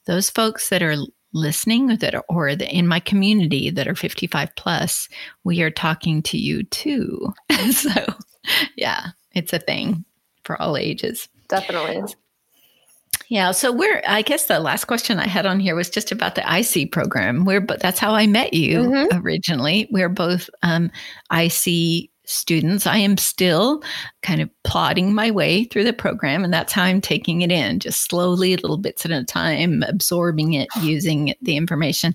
those 0.06 0.30
folks 0.30 0.70
that 0.70 0.82
are 0.82 0.96
listening 1.32 1.96
that 1.98 2.14
are, 2.14 2.24
or 2.28 2.56
the, 2.56 2.68
in 2.74 2.88
my 2.88 2.98
community 2.98 3.70
that 3.70 3.86
are 3.86 3.94
55 3.94 4.50
plus 4.56 5.08
we 5.44 5.62
are 5.62 5.70
talking 5.70 6.22
to 6.22 6.38
you 6.38 6.64
too. 6.64 7.32
So 7.72 7.90
yeah 8.74 9.08
it's 9.32 9.52
a 9.52 9.58
thing 9.58 10.04
for 10.44 10.60
all 10.60 10.76
ages. 10.76 11.28
Definitely 11.48 12.14
yeah. 13.30 13.52
So 13.52 13.70
we're, 13.72 14.02
I 14.06 14.22
guess 14.22 14.46
the 14.46 14.58
last 14.58 14.86
question 14.86 15.20
I 15.20 15.28
had 15.28 15.46
on 15.46 15.60
here 15.60 15.76
was 15.76 15.88
just 15.88 16.10
about 16.10 16.34
the 16.34 16.42
IC 16.42 16.90
program. 16.90 17.44
We're, 17.44 17.60
but 17.60 17.80
that's 17.80 18.00
how 18.00 18.12
I 18.12 18.26
met 18.26 18.52
you 18.52 18.80
mm-hmm. 18.80 19.24
originally. 19.24 19.88
We're 19.92 20.08
both 20.08 20.50
um, 20.64 20.90
IC 21.32 22.10
students. 22.24 22.88
I 22.88 22.96
am 22.96 23.16
still 23.16 23.82
kind 24.22 24.40
of 24.40 24.50
plodding 24.64 25.14
my 25.14 25.30
way 25.30 25.64
through 25.64 25.84
the 25.84 25.92
program, 25.92 26.42
and 26.42 26.52
that's 26.52 26.72
how 26.72 26.82
I'm 26.82 27.00
taking 27.00 27.42
it 27.42 27.52
in, 27.52 27.78
just 27.78 28.08
slowly, 28.08 28.56
little 28.56 28.78
bits 28.78 29.04
at 29.04 29.12
a 29.12 29.24
time, 29.24 29.84
absorbing 29.86 30.54
it, 30.54 30.68
using 30.82 31.34
the 31.40 31.56
information. 31.56 32.14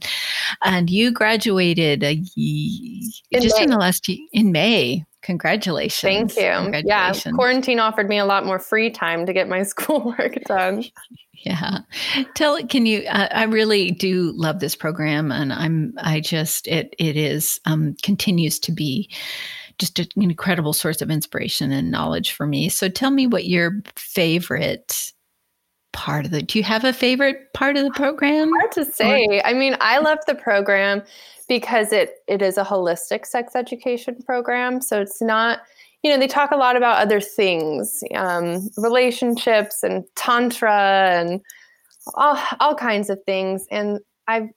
And 0.65 0.89
you 0.89 1.12
graduated 1.12 2.04
a, 2.04 2.15
just 2.15 3.58
May. 3.58 3.63
in 3.63 3.69
the 3.69 3.78
last 3.78 4.10
in 4.34 4.51
May. 4.51 5.06
Congratulations. 5.26 6.36
Thank 6.36 6.36
you. 6.36 6.52
Congratulations. 6.72 7.26
Yeah, 7.26 7.32
quarantine 7.32 7.80
offered 7.80 8.08
me 8.08 8.20
a 8.20 8.26
lot 8.26 8.46
more 8.46 8.60
free 8.60 8.92
time 8.92 9.26
to 9.26 9.34
get 9.34 9.50
my 9.50 9.64
schoolwork 9.64 10.36
done. 10.44 10.84
Yeah. 11.34 11.80
Tell 12.36 12.56
it, 12.56 12.70
can 12.70 12.86
you 12.86 13.00
uh, 13.08 13.28
I 13.32 13.46
really 13.46 13.90
do 13.90 14.32
love 14.36 14.60
this 14.60 14.76
program 14.76 15.32
and 15.32 15.52
I'm 15.52 15.94
I 15.98 16.20
just 16.20 16.68
it 16.68 16.96
it 17.00 17.18
is 17.18 17.60
um 17.66 17.96
continues 18.04 18.60
to 18.60 18.72
be 18.72 19.10
just 19.80 19.98
an 20.00 20.08
incredible 20.16 20.74
source 20.74 21.02
of 21.02 21.10
inspiration 21.10 21.72
and 21.72 21.92
knowledge 21.92 22.32
for 22.32 22.46
me. 22.46 22.70
So 22.70 22.88
tell 22.88 23.10
me 23.12 23.26
what 23.26 23.46
your 23.46 23.82
favorite 23.96 25.12
part 25.96 26.26
of 26.26 26.32
the 26.32 26.42
do 26.42 26.60
you 26.60 26.64
have 26.64 26.84
a 26.84 26.94
favorite 26.94 27.54
part 27.54 27.78
of 27.78 27.84
the 27.86 27.92
program? 27.92 28.52
Hard 28.60 28.72
to 28.74 28.86
say. 28.86 29.26
Or? 29.26 29.48
I 29.48 29.54
mean, 29.54 29.78
I 29.80 29.98
love 30.00 30.20
the 30.28 30.36
program 30.36 31.02
because 31.48 31.94
it 31.94 32.16
it 32.28 32.42
is 32.42 32.58
a 32.58 32.64
holistic 32.64 33.26
sex 33.26 33.56
education 33.56 34.22
program. 34.26 34.82
So 34.82 35.02
it's 35.02 35.22
not, 35.22 35.60
you 36.04 36.12
know, 36.12 36.20
they 36.20 36.28
talk 36.28 36.52
a 36.52 36.58
lot 36.58 36.76
about 36.76 37.02
other 37.02 37.22
things, 37.22 38.04
um, 38.14 38.70
relationships 38.78 39.84
and 39.84 40.04
tantra 40.16 41.10
and 41.12 41.42
all 42.16 42.38
all 42.60 42.76
kinds 42.76 43.10
of 43.10 43.20
things. 43.26 43.66
And 43.72 44.00
I've 44.28 44.50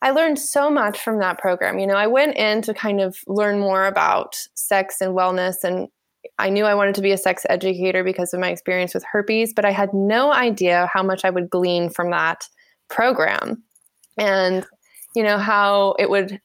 I 0.00 0.10
learned 0.10 0.38
so 0.38 0.70
much 0.70 1.00
from 1.00 1.18
that 1.18 1.38
program. 1.38 1.78
You 1.78 1.86
know, 1.88 1.96
I 1.96 2.06
went 2.06 2.36
in 2.36 2.62
to 2.62 2.74
kind 2.74 3.00
of 3.00 3.18
learn 3.26 3.58
more 3.58 3.86
about 3.86 4.36
sex 4.54 5.00
and 5.00 5.16
wellness 5.16 5.64
and 5.64 5.88
I 6.38 6.50
knew 6.50 6.64
I 6.64 6.74
wanted 6.74 6.94
to 6.96 7.02
be 7.02 7.12
a 7.12 7.18
sex 7.18 7.44
educator 7.48 8.04
because 8.04 8.32
of 8.32 8.40
my 8.40 8.50
experience 8.50 8.94
with 8.94 9.04
herpes, 9.10 9.52
but 9.54 9.64
I 9.64 9.70
had 9.70 9.92
no 9.92 10.32
idea 10.32 10.88
how 10.92 11.02
much 11.02 11.24
I 11.24 11.30
would 11.30 11.50
glean 11.50 11.90
from 11.90 12.10
that 12.10 12.48
program. 12.88 13.62
And 14.18 14.66
you 15.14 15.22
know, 15.22 15.38
how 15.38 15.94
it 15.98 16.08
would 16.08 16.40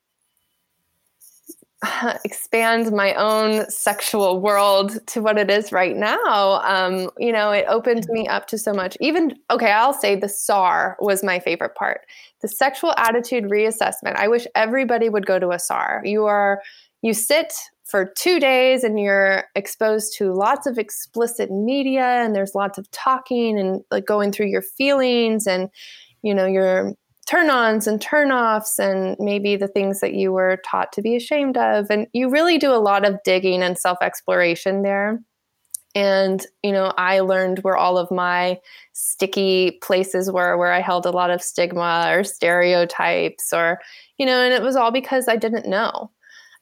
expand 2.26 2.92
my 2.92 3.14
own 3.14 3.70
sexual 3.70 4.40
world 4.40 5.06
to 5.08 5.22
what 5.22 5.38
it 5.38 5.50
is 5.50 5.72
right 5.72 5.96
now. 5.96 6.62
Um, 6.62 7.10
you 7.18 7.32
know, 7.32 7.52
it 7.52 7.66
opened 7.68 8.08
me 8.10 8.28
up 8.28 8.48
to 8.48 8.58
so 8.58 8.74
much. 8.74 8.98
Even, 9.00 9.36
okay, 9.52 9.72
I'll 9.72 9.94
say 9.94 10.16
the 10.16 10.30
SAR 10.30 10.98
was 11.00 11.24
my 11.24 11.40
favorite 11.40 11.76
part. 11.76 12.02
The 12.42 12.48
sexual 12.48 12.94
attitude 12.98 13.46
reassessment. 13.46 14.16
I 14.16 14.28
wish 14.28 14.48
everybody 14.56 15.10
would 15.10 15.26
go 15.26 15.40
to 15.40 15.52
a 15.52 15.60
SAR. 15.60 16.02
You 16.04 16.26
are, 16.26 16.62
you 17.02 17.14
sit 17.14 17.54
for 17.88 18.12
two 18.18 18.40
days 18.40 18.84
and 18.84 19.00
you're 19.00 19.46
exposed 19.56 20.14
to 20.18 20.34
lots 20.34 20.68
of 20.68 20.78
explicit 20.78 21.50
media 21.50 22.04
and 22.04 22.36
there's 22.36 22.54
lots 22.54 22.78
of 22.78 22.90
talking 22.92 23.58
and 23.58 23.82
like 23.92 24.06
going 24.06 24.32
through 24.32 24.48
your 24.48 24.62
feelings 24.62 25.48
and, 25.48 25.70
you 26.22 26.36
know, 26.36 26.46
you're 26.46 26.94
turn 27.28 27.50
ons 27.50 27.88
and 27.88 28.02
turn 28.02 28.32
offs 28.32 28.80
and 28.80 29.16
maybe 29.20 29.56
the 29.56 29.68
things 29.68 30.00
that 30.00 30.14
you 30.14 30.32
were 30.32 30.62
taught 30.66 30.92
to 30.94 31.02
be 31.02 31.16
ashamed 31.16 31.58
of. 31.58 31.88
And 31.90 32.08
you 32.14 32.30
really 32.30 32.58
do 32.58 32.72
a 32.72 32.80
lot 32.80 33.06
of 33.06 33.22
digging 33.24 33.62
and 33.62 33.78
self 33.78 33.98
exploration 34.02 34.82
there. 34.82 35.20
And, 35.94 36.46
you 36.64 36.72
know, 36.72 36.94
I 36.98 37.22
learned 37.22 37.60
where 37.60 37.76
all 37.76 37.98
of 37.98 38.12
my 38.12 38.60
sticky 38.94 39.80
places 39.82 40.32
were, 40.32 40.58
where 40.58 40.72
I 40.72 40.80
held 40.80 41.06
a 41.06 41.12
lot 41.12 41.32
of 41.32 41.42
stigma 41.42 42.12
or 42.12 42.24
stereotypes, 42.24 43.52
or, 43.52 43.80
you 44.18 44.26
know, 44.26 44.42
and 44.42 44.54
it 44.54 44.62
was 44.62 44.76
all 44.76 44.92
because 44.92 45.28
I 45.28 45.38
didn't 45.38 45.68
know. 45.68 46.12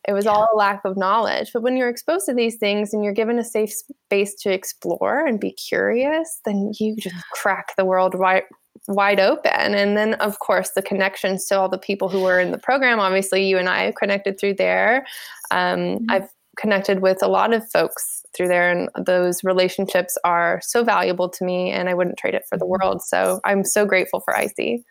It 0.08 0.14
was 0.14 0.26
yeah. 0.26 0.32
all 0.32 0.50
a 0.54 0.58
lack 0.58 0.82
of 0.86 0.98
knowledge. 0.98 1.52
But 1.54 1.64
when 1.64 1.78
you're 1.78 1.90
exposed 1.90 2.26
to 2.28 2.34
these 2.34 2.58
things 2.58 2.94
and 2.94 3.04
you're 3.04 3.14
given 3.14 3.40
a 3.40 3.44
safe 3.44 3.74
space 3.74 4.36
to 4.42 4.52
explore 4.52 5.26
and 5.26 5.40
be 5.40 5.52
curious, 5.52 6.40
then 6.46 6.72
you 6.80 6.96
just 6.96 7.16
crack 7.32 7.76
the 7.76 7.86
world 7.86 8.14
right 8.16 8.44
wide 8.88 9.20
open. 9.20 9.74
And 9.74 9.98
then, 9.98 10.14
of 10.16 10.40
course, 10.40 10.72
the 10.72 10.82
connections 10.82 11.46
to 11.46 11.60
all 11.60 11.70
the 11.70 11.78
people 11.78 12.10
who 12.10 12.22
were 12.22 12.40
in 12.40 12.52
the 12.52 12.58
program. 12.58 13.00
Obviously, 13.00 13.48
you 13.48 13.58
and 13.58 13.70
I 13.70 13.86
have 13.86 13.96
connected 13.96 14.40
through 14.40 14.56
there. 14.56 15.06
Um, 15.52 15.80
mm-hmm. 15.80 16.06
I've 16.10 16.30
connected 16.58 17.02
with 17.02 17.22
a 17.22 17.28
lot 17.28 17.54
of 17.54 17.70
folks 17.72 18.24
through 18.36 18.48
there, 18.48 18.70
and 18.70 18.90
those 19.06 19.44
relationships 19.44 20.18
are 20.24 20.60
so 20.64 20.84
valuable 20.84 21.30
to 21.30 21.46
me, 21.46 21.72
and 21.72 21.90
I 21.90 21.94
wouldn't 21.94 22.18
trade 22.18 22.36
it 22.36 22.46
for 22.48 22.58
the 22.58 22.66
mm-hmm. 22.66 22.84
world. 22.84 23.02
So 23.02 23.40
I'm 23.44 23.64
so 23.64 23.86
grateful 23.86 24.20
for 24.20 24.36
IC. 24.36 24.82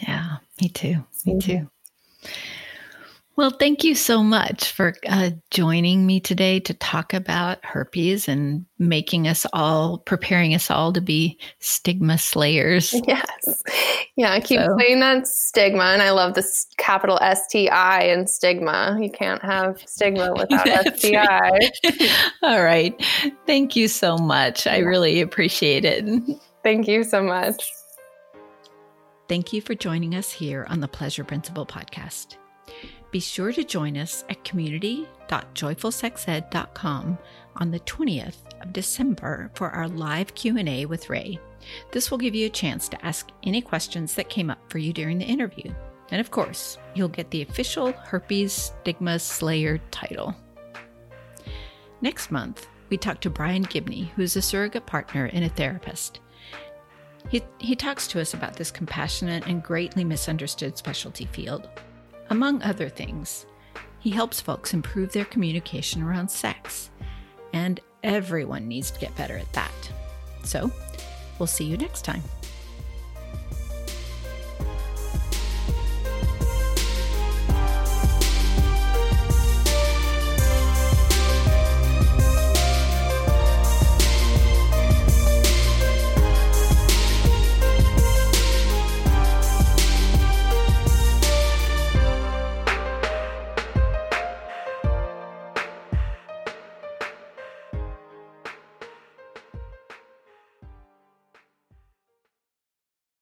Yeah, 0.00 0.36
me 0.60 0.68
too. 0.68 1.04
Me 1.24 1.34
mm-hmm. 1.34 1.38
too. 1.38 1.70
Well, 3.34 3.50
thank 3.50 3.82
you 3.82 3.94
so 3.94 4.22
much 4.22 4.72
for 4.72 4.94
uh, 5.08 5.30
joining 5.50 6.04
me 6.04 6.20
today 6.20 6.60
to 6.60 6.74
talk 6.74 7.14
about 7.14 7.64
herpes 7.64 8.28
and 8.28 8.66
making 8.78 9.26
us 9.26 9.46
all, 9.54 9.98
preparing 9.98 10.54
us 10.54 10.70
all 10.70 10.92
to 10.92 11.00
be 11.00 11.38
stigma 11.58 12.18
slayers. 12.18 12.94
Yes. 13.06 13.62
Yeah, 14.16 14.32
I 14.32 14.40
keep 14.40 14.60
so. 14.60 14.76
saying 14.78 15.00
that 15.00 15.26
stigma, 15.26 15.84
and 15.84 16.02
I 16.02 16.10
love 16.10 16.34
this 16.34 16.66
capital 16.76 17.18
S 17.20 17.46
T 17.48 17.68
I 17.68 18.02
and 18.02 18.28
stigma. 18.28 18.98
You 19.00 19.10
can't 19.10 19.42
have 19.42 19.82
stigma 19.86 20.32
without 20.36 20.98
STI. 20.98 21.58
all 22.42 22.62
right. 22.62 22.94
Thank 23.46 23.74
you 23.74 23.88
so 23.88 24.16
much. 24.18 24.66
I 24.66 24.78
really 24.78 25.20
appreciate 25.20 25.84
it. 25.84 26.04
Thank 26.62 26.88
you 26.88 27.04
so 27.04 27.22
much. 27.22 27.70
Thank 29.28 29.52
you 29.52 29.60
for 29.60 29.74
joining 29.74 30.14
us 30.14 30.30
here 30.30 30.66
on 30.68 30.80
the 30.80 30.88
Pleasure 30.88 31.24
Principle 31.24 31.66
podcast. 31.66 32.36
Be 33.12 33.20
sure 33.20 33.52
to 33.52 33.62
join 33.62 33.96
us 33.98 34.24
at 34.30 34.42
community.joyfulsexed.com 34.42 37.18
on 37.56 37.70
the 37.70 37.80
20th 37.80 38.62
of 38.62 38.72
December 38.72 39.50
for 39.52 39.68
our 39.68 39.86
live 39.86 40.34
Q&A 40.34 40.86
with 40.86 41.10
Rae. 41.10 41.38
This 41.90 42.10
will 42.10 42.16
give 42.16 42.34
you 42.34 42.46
a 42.46 42.50
chance 42.50 42.88
to 42.88 43.04
ask 43.04 43.28
any 43.42 43.60
questions 43.60 44.14
that 44.14 44.30
came 44.30 44.48
up 44.48 44.60
for 44.70 44.78
you 44.78 44.94
during 44.94 45.18
the 45.18 45.26
interview. 45.26 45.70
And 46.10 46.22
of 46.22 46.30
course, 46.30 46.78
you'll 46.94 47.08
get 47.08 47.30
the 47.30 47.42
official 47.42 47.92
Herpes 47.92 48.72
Stigma 48.80 49.18
Slayer 49.18 49.78
title. 49.90 50.34
Next 52.00 52.30
month, 52.30 52.66
we 52.88 52.96
talk 52.96 53.20
to 53.20 53.28
Brian 53.28 53.64
Gibney, 53.64 54.10
who's 54.16 54.36
a 54.36 54.42
surrogate 54.42 54.86
partner 54.86 55.26
and 55.34 55.44
a 55.44 55.50
therapist. 55.50 56.20
He, 57.28 57.42
he 57.58 57.76
talks 57.76 58.08
to 58.08 58.22
us 58.22 58.32
about 58.32 58.56
this 58.56 58.70
compassionate 58.70 59.46
and 59.46 59.62
greatly 59.62 60.02
misunderstood 60.02 60.78
specialty 60.78 61.26
field. 61.26 61.68
Among 62.32 62.62
other 62.62 62.88
things, 62.88 63.44
he 63.98 64.08
helps 64.08 64.40
folks 64.40 64.72
improve 64.72 65.12
their 65.12 65.26
communication 65.26 66.02
around 66.02 66.30
sex, 66.30 66.88
and 67.52 67.78
everyone 68.02 68.66
needs 68.66 68.90
to 68.90 68.98
get 68.98 69.14
better 69.16 69.36
at 69.36 69.52
that. 69.52 69.92
So, 70.42 70.72
we'll 71.38 71.46
see 71.46 71.66
you 71.66 71.76
next 71.76 72.06
time. 72.06 72.22